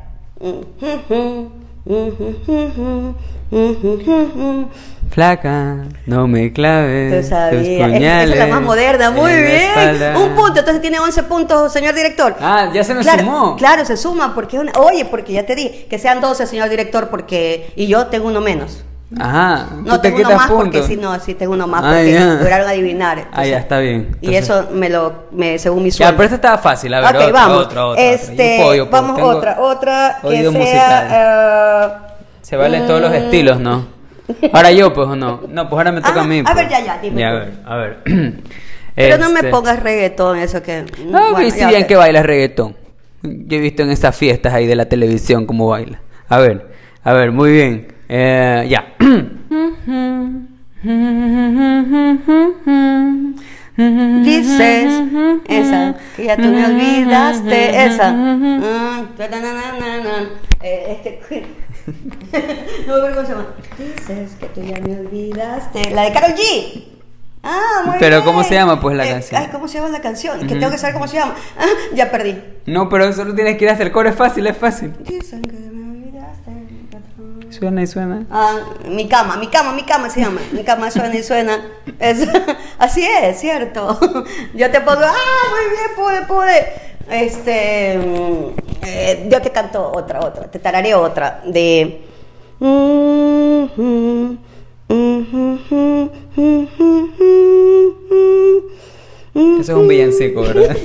Flaca, 5.11 5.77
no 6.07 6.27
me 6.27 6.53
claves. 6.53 7.23
Tú 7.23 7.29
sabías. 7.29 8.29
Es 8.31 8.39
la 8.39 8.47
más 8.49 8.61
moderna. 8.63 9.11
Muy 9.11 9.33
bien. 9.33 9.71
Un 10.17 10.35
punto. 10.35 10.59
Entonces 10.59 10.81
tiene 10.83 10.99
11 10.99 11.23
puntos, 11.25 11.73
señor 11.73 11.95
director. 11.95 12.35
Ah, 12.41 12.71
ya 12.75 12.83
se 12.85 12.95
me 12.95 13.03
claro, 13.03 13.21
sumó. 13.23 13.57
Claro, 13.57 13.85
se 13.85 13.97
suma 13.97 14.35
porque 14.35 14.59
una... 14.59 14.73
Oye, 14.79 15.05
porque 15.05 15.33
ya 15.33 15.47
te 15.47 15.55
di 15.55 15.69
que 15.89 15.99
sean 15.99 16.21
12, 16.21 16.47
señor 16.47 16.69
director, 16.69 17.09
porque... 17.09 17.73
Y 17.77 17.87
yo 17.87 18.07
tengo 18.09 18.29
uno 18.29 18.41
menos. 18.41 18.83
Ajá. 19.19 19.69
No, 19.85 20.01
te 20.01 20.11
tengo 20.11 20.27
uno 20.27 20.37
más 20.37 20.51
porque 20.51 20.83
sí, 20.83 20.97
no, 20.97 21.19
sí 21.21 21.35
tengo 21.35 21.53
uno 21.53 21.69
más 21.69 21.85
Ah, 21.85 21.91
porque 21.95 22.13
ya. 22.13 22.25
lograron 22.35 22.69
adivinar. 22.69 23.29
Ah, 23.33 23.47
ya, 23.47 23.59
está 23.59 23.79
bien. 23.79 24.17
Y 24.21 24.35
Entonces- 24.35 24.43
eso 24.43 24.69
me 24.75 24.89
lo, 24.89 25.27
me, 25.31 25.61
según 25.61 25.85
mi 25.85 25.91
Ya, 25.91 25.97
sueldo. 25.97 26.17
pero 26.17 26.25
esta 26.25 26.35
estaba 26.35 26.59
fácil. 26.59 26.93
A 26.93 27.01
ver, 27.01 27.09
ok, 27.11 27.15
otra, 27.23 27.33
vamos. 27.33 27.67
otra, 27.67 27.87
otra, 27.87 28.03
este, 28.03 28.61
puedo. 28.61 28.87
vamos 28.91 29.15
Tengo 29.17 29.29
otra, 29.29 29.57
otra 29.61 30.19
que 30.29 30.51
sea. 30.51 32.03
Eh, 32.47 32.51
Se 32.51 32.57
valen 32.57 32.87
todos 32.87 33.01
los 33.01 33.11
mm, 33.11 33.15
estilos, 33.15 33.61
¿no? 33.61 33.89
Ahora 34.53 34.71
yo, 34.71 34.93
pues, 34.93 35.09
o 35.09 35.17
no. 35.17 35.43
No, 35.49 35.69
pues 35.69 35.79
ahora 35.79 35.93
me 35.93 36.01
toca 36.01 36.21
a 36.21 36.25
mí. 36.25 36.41
a 36.41 36.43
pues. 36.45 36.55
ver, 36.55 36.69
ya, 36.69 36.85
ya, 36.85 36.99
dime 37.01 37.21
Ya, 37.21 37.31
a 37.31 37.35
ver, 37.35 37.53
a 37.65 37.77
ver. 37.77 38.03
Pero 38.95 39.19
no 39.19 39.29
me 39.31 39.41
Este- 39.41 39.51
pongas 39.51 39.83
reggaetón, 39.83 40.39
eso 40.39 40.63
que. 40.63 40.85
Ah, 41.13 41.29
bueno, 41.33 41.55
ya, 41.55 41.69
bien 41.69 41.87
que 41.87 41.97
baila 41.97 42.23
reggaetón. 42.23 42.77
Yo 43.23 43.59
he 43.59 43.61
visto 43.61 43.83
en 43.83 43.91
esas 43.91 44.17
fiestas 44.17 44.55
ahí 44.55 44.67
de 44.67 44.77
la 44.77 44.87
televisión 44.87 45.45
cómo 45.47 45.69
baila. 45.69 46.01
A 46.29 46.39
ver, 46.39 46.69
a 47.03 47.13
ver, 47.13 47.33
muy 47.33 47.53
bien. 47.53 47.89
Eh, 48.09 48.67
ya. 48.69 48.95
Dices, 54.25 55.03
esa, 55.49 55.95
que 56.17 56.25
ya 56.25 56.37
tú 56.37 56.45
me 56.45 56.65
olvidaste, 56.65 57.85
esa. 57.85 58.13
Mm, 58.13 58.63
eh, 60.63 60.99
este, 61.05 61.21
no 62.87 62.95
me 62.95 63.09
acuerdo 63.09 63.15
cómo 63.15 63.27
se 63.27 63.33
llama. 63.33 63.47
Dices 63.79 64.31
que 64.39 64.47
tú 64.47 64.63
ya 64.63 64.79
me 64.81 65.01
olvidaste. 65.01 65.91
La 65.91 66.03
de 66.03 66.13
Karol 66.13 66.35
G. 66.35 66.85
Ah, 67.43 67.83
muy 67.85 67.97
Pero, 68.01 68.17
bien. 68.17 68.25
¿cómo 68.25 68.43
se 68.43 68.55
llama, 68.55 68.81
pues, 68.81 68.97
la 68.97 69.07
Eh, 69.07 69.11
canción? 69.11 69.41
Ay, 69.41 69.49
¿cómo 69.53 69.69
se 69.69 69.75
llama 69.79 69.91
la 69.91 70.01
canción? 70.01 70.41
Que 70.41 70.57
tengo 70.57 70.71
que 70.71 70.79
saber 70.79 70.95
cómo 70.95 71.07
se 71.07 71.17
llama. 71.17 71.35
Ah, 71.59 71.67
ya 71.95 72.11
perdí. 72.11 72.43
No, 72.67 72.89
pero 72.89 73.13
solo 73.13 73.35
tienes 73.35 73.57
que 73.57 73.65
ir 73.65 73.71
hasta 73.71 73.85
el 73.85 73.93
coro, 73.93 74.09
es 74.09 74.17
fácil, 74.17 74.47
es 74.49 74.57
fácil. 74.57 74.93
Dicen 75.01 75.43
que 75.43 75.53
me 75.53 75.91
olvidaste. 75.93 76.51
Suena 77.51 77.83
y 77.83 77.87
suena. 77.87 78.27
Ah, 78.33 78.57
mi 78.89 79.07
cama, 79.09 79.37
mi 79.37 79.47
cama, 79.47 79.73
mi 79.73 79.85
cama 79.85 80.11
se 80.11 80.21
llama. 80.21 80.41
Mi 80.53 80.65
cama 80.65 80.91
suena 80.91 81.15
y 81.15 81.23
suena. 81.23 81.61
Es- 82.01 82.27
así 82.79 83.05
es, 83.23 83.39
cierto. 83.39 83.97
Yo 84.55 84.71
te 84.71 84.81
pongo, 84.81 85.03
ah, 85.05 85.15
muy 85.51 85.71
bien, 85.71 85.91
pude, 85.95 86.23
pude. 86.27 86.67
Este, 87.09 87.97
mm, 87.99 88.85
eh, 88.85 89.29
yo 89.31 89.41
te 89.41 89.51
canto 89.53 89.93
otra, 89.95 90.19
otra, 90.21 90.51
te 90.51 90.59
tararé 90.59 90.93
otra 90.97 91.41
de. 91.47 92.05
Eso 99.61 99.61
es 99.61 99.69
un 99.69 99.89
villancico, 99.89 100.43
¿verdad? 100.43 100.77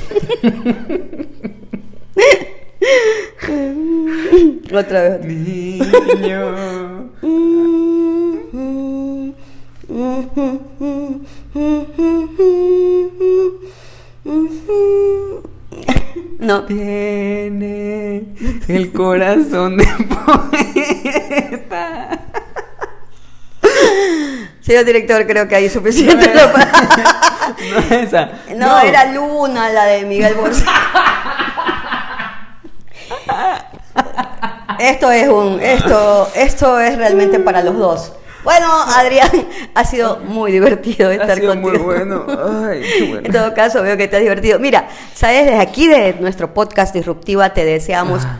Otra 4.74 5.18
vez. 5.18 5.26
Niño. 5.26 7.10
No. 16.42 16.64
Tiene 16.64 18.24
el 18.68 18.92
corazón 18.92 19.78
de 19.78 19.88
poeta. 20.26 22.20
Señor 24.62 24.86
director, 24.86 25.28
creo 25.28 25.48
que 25.48 25.56
hay 25.56 25.70
suficiente. 25.70 26.34
No 26.34 26.42
No, 27.70 27.78
esa. 27.96 28.32
No, 28.56 28.80
era 28.80 29.14
Luna, 29.14 29.70
la 29.70 29.86
de 29.86 30.04
Miguel 30.06 30.34
Bosé. 30.34 30.66
esto 34.80 35.12
es 35.12 35.28
un, 35.28 35.62
esto, 35.62 36.28
esto 36.34 36.80
es 36.80 36.98
realmente 36.98 37.38
para 37.38 37.62
los 37.62 37.78
dos. 37.78 38.14
Bueno, 38.44 38.68
Adrián, 38.88 39.30
ha 39.76 39.84
sido 39.86 40.20
muy 40.20 40.52
divertido 40.52 41.12
estar 41.12 41.32
Ha 41.32 41.36
sido 41.36 41.50
contigo. 41.54 41.70
muy 41.70 41.78
bueno. 41.80 42.26
Ay, 42.68 42.82
qué 42.98 43.04
bueno. 43.10 43.26
En 43.26 43.32
todo 43.32 43.54
caso, 43.54 43.82
veo 43.84 43.96
que 43.98 44.08
te 44.08 44.16
has 44.18 44.22
divertido. 44.22 44.60
Mira, 44.60 44.88
sabes, 45.14 45.46
desde 45.46 45.60
aquí 45.60 45.88
de 45.88 46.14
nuestro 46.20 46.54
podcast 46.54 46.94
Disruptiva 46.94 47.54
te 47.54 47.64
deseamos 47.66 48.24
Ah. 48.26 48.40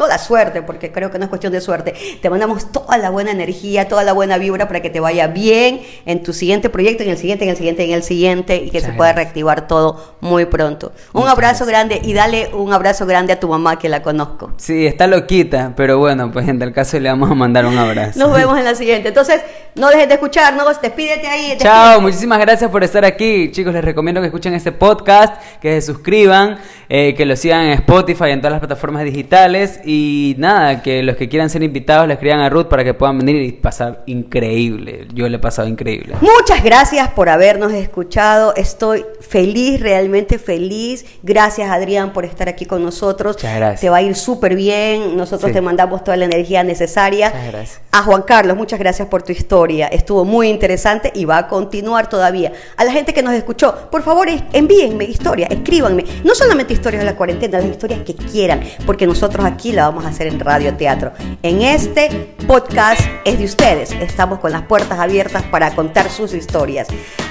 Toda 0.00 0.16
suerte, 0.16 0.62
porque 0.62 0.90
creo 0.90 1.10
que 1.10 1.18
no 1.18 1.24
es 1.24 1.28
cuestión 1.28 1.52
de 1.52 1.60
suerte. 1.60 1.92
Te 2.22 2.30
mandamos 2.30 2.72
toda 2.72 2.96
la 2.96 3.10
buena 3.10 3.32
energía, 3.32 3.86
toda 3.86 4.02
la 4.02 4.14
buena 4.14 4.38
vibra 4.38 4.66
para 4.66 4.80
que 4.80 4.88
te 4.88 4.98
vaya 4.98 5.26
bien 5.26 5.82
en 6.06 6.22
tu 6.22 6.32
siguiente 6.32 6.70
proyecto, 6.70 7.02
en 7.02 7.10
el 7.10 7.18
siguiente, 7.18 7.44
en 7.44 7.50
el 7.50 7.56
siguiente, 7.58 7.84
en 7.84 7.90
el 7.92 8.02
siguiente, 8.02 8.56
y 8.56 8.70
que 8.70 8.78
Muchas 8.78 8.82
se 8.84 8.92
pueda 8.96 9.10
gracias. 9.12 9.16
reactivar 9.26 9.68
todo 9.68 10.14
muy 10.22 10.46
pronto. 10.46 10.92
Un 11.12 11.20
Muchas 11.20 11.32
abrazo 11.34 11.66
gracias. 11.66 11.68
grande 11.68 12.00
y 12.02 12.14
dale 12.14 12.48
un 12.54 12.72
abrazo 12.72 13.04
grande 13.04 13.34
a 13.34 13.38
tu 13.40 13.48
mamá 13.48 13.78
que 13.78 13.90
la 13.90 14.00
conozco. 14.00 14.52
Sí, 14.56 14.86
está 14.86 15.06
loquita, 15.06 15.74
pero 15.76 15.98
bueno, 15.98 16.30
pues 16.32 16.48
en 16.48 16.58
tal 16.58 16.72
caso 16.72 16.98
le 16.98 17.10
vamos 17.10 17.30
a 17.30 17.34
mandar 17.34 17.66
un 17.66 17.76
abrazo. 17.76 18.18
Nos 18.18 18.32
vemos 18.34 18.58
en 18.58 18.64
la 18.64 18.74
siguiente. 18.74 19.08
Entonces, 19.08 19.42
no 19.74 19.88
dejes 19.90 20.08
de 20.08 20.14
escucharnos, 20.14 20.80
despídete 20.80 21.26
ahí. 21.26 21.40
despídete. 21.50 21.64
Chao, 21.64 22.00
muchísimas 22.00 22.38
gracias 22.38 22.70
por 22.70 22.82
estar 22.82 23.04
aquí. 23.04 23.50
Chicos, 23.52 23.74
les 23.74 23.84
recomiendo 23.84 24.22
que 24.22 24.28
escuchen 24.28 24.54
este 24.54 24.72
podcast, 24.72 25.34
que 25.60 25.78
se 25.80 25.86
suscriban, 25.86 26.58
eh, 26.88 27.14
que 27.14 27.26
lo 27.26 27.36
sigan 27.36 27.66
en 27.66 27.72
Spotify, 27.72 28.30
en 28.30 28.40
todas 28.40 28.52
las 28.52 28.60
plataformas 28.60 29.04
digitales. 29.04 29.80
y 29.84 29.89
nada, 30.38 30.82
que 30.82 31.02
los 31.02 31.16
que 31.16 31.28
quieran 31.28 31.50
ser 31.50 31.62
invitados 31.62 32.06
le 32.08 32.14
escriban 32.14 32.40
a 32.40 32.48
Ruth 32.48 32.66
para 32.66 32.84
que 32.84 32.94
puedan 32.94 33.18
venir 33.18 33.42
y 33.42 33.52
pasar 33.52 34.02
increíble. 34.06 35.06
Yo 35.14 35.28
le 35.28 35.36
he 35.36 35.40
pasado 35.40 35.68
increíble. 35.68 36.14
Muchas 36.20 36.62
gracias 36.64 37.08
por 37.10 37.28
habernos 37.28 37.72
escuchado. 37.72 38.54
Estoy 38.56 39.04
feliz, 39.20 39.80
realmente 39.80 40.38
feliz. 40.38 41.04
Gracias 41.22 41.70
Adrián 41.70 42.12
por 42.12 42.24
estar 42.24 42.48
aquí 42.48 42.66
con 42.66 42.82
nosotros. 42.82 43.36
Muchas 43.36 43.56
gracias. 43.56 43.80
Te 43.80 43.90
va 43.90 43.98
a 43.98 44.02
ir 44.02 44.14
súper 44.14 44.54
bien. 44.54 45.16
Nosotros 45.16 45.48
Sí. 45.50 45.54
te 45.54 45.60
mandamos 45.60 46.04
toda 46.04 46.16
la 46.16 46.24
energía 46.26 46.62
necesaria. 46.64 47.30
Muchas 47.30 47.52
gracias. 47.52 47.80
A 47.92 48.02
Juan 48.02 48.22
Carlos, 48.22 48.56
muchas 48.56 48.78
gracias 48.78 49.08
por 49.08 49.22
tu 49.22 49.32
historia. 49.32 49.88
Estuvo 49.88 50.24
muy 50.24 50.48
interesante 50.48 51.10
y 51.14 51.24
va 51.24 51.38
a 51.38 51.48
continuar 51.48 52.08
todavía. 52.08 52.52
A 52.76 52.84
la 52.84 52.92
gente 52.92 53.12
que 53.12 53.22
nos 53.22 53.34
escuchó, 53.34 53.88
por 53.90 54.02
favor 54.02 54.28
envíenme 54.52 55.04
historias, 55.04 55.50
escríbanme. 55.50 56.04
No 56.24 56.34
solamente 56.34 56.72
historias 56.72 57.02
de 57.02 57.10
la 57.10 57.16
cuarentena, 57.16 57.58
las 57.58 57.68
historias 57.68 58.00
que 58.00 58.14
quieran, 58.14 58.60
porque 58.86 59.06
nosotros 59.06 59.44
aquí 59.44 59.72
la 59.80 59.86
vamos 59.86 60.04
a 60.04 60.08
hacer 60.08 60.26
en 60.26 60.38
Radio 60.38 60.76
Teatro. 60.76 61.12
En 61.42 61.62
este 61.62 62.34
podcast 62.46 63.00
es 63.24 63.38
de 63.38 63.46
ustedes. 63.46 63.92
Estamos 63.92 64.38
con 64.38 64.52
las 64.52 64.62
puertas 64.62 64.98
abiertas 64.98 65.42
para 65.44 65.74
contar 65.74 66.10
sus 66.10 66.34
historias. 66.34 66.88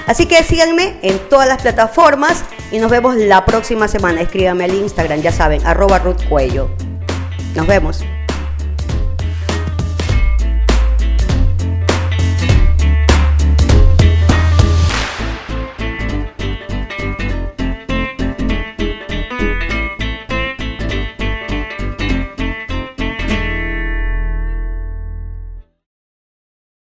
Así 0.08 0.26
que 0.26 0.42
síganme 0.42 0.98
en 1.02 1.16
todas 1.28 1.46
las 1.46 1.62
plataformas 1.62 2.44
y 2.72 2.78
nos 2.78 2.90
vemos 2.90 3.14
la 3.14 3.44
próxima 3.44 3.86
semana. 3.86 4.20
Escríbanme 4.20 4.64
al 4.64 4.74
Instagram, 4.74 5.20
ya 5.20 5.30
saben, 5.30 5.64
arroba 5.64 6.00
Ruth 6.00 6.28
Cuello. 6.28 6.68
Nos 7.54 7.68
vemos. 7.68 8.04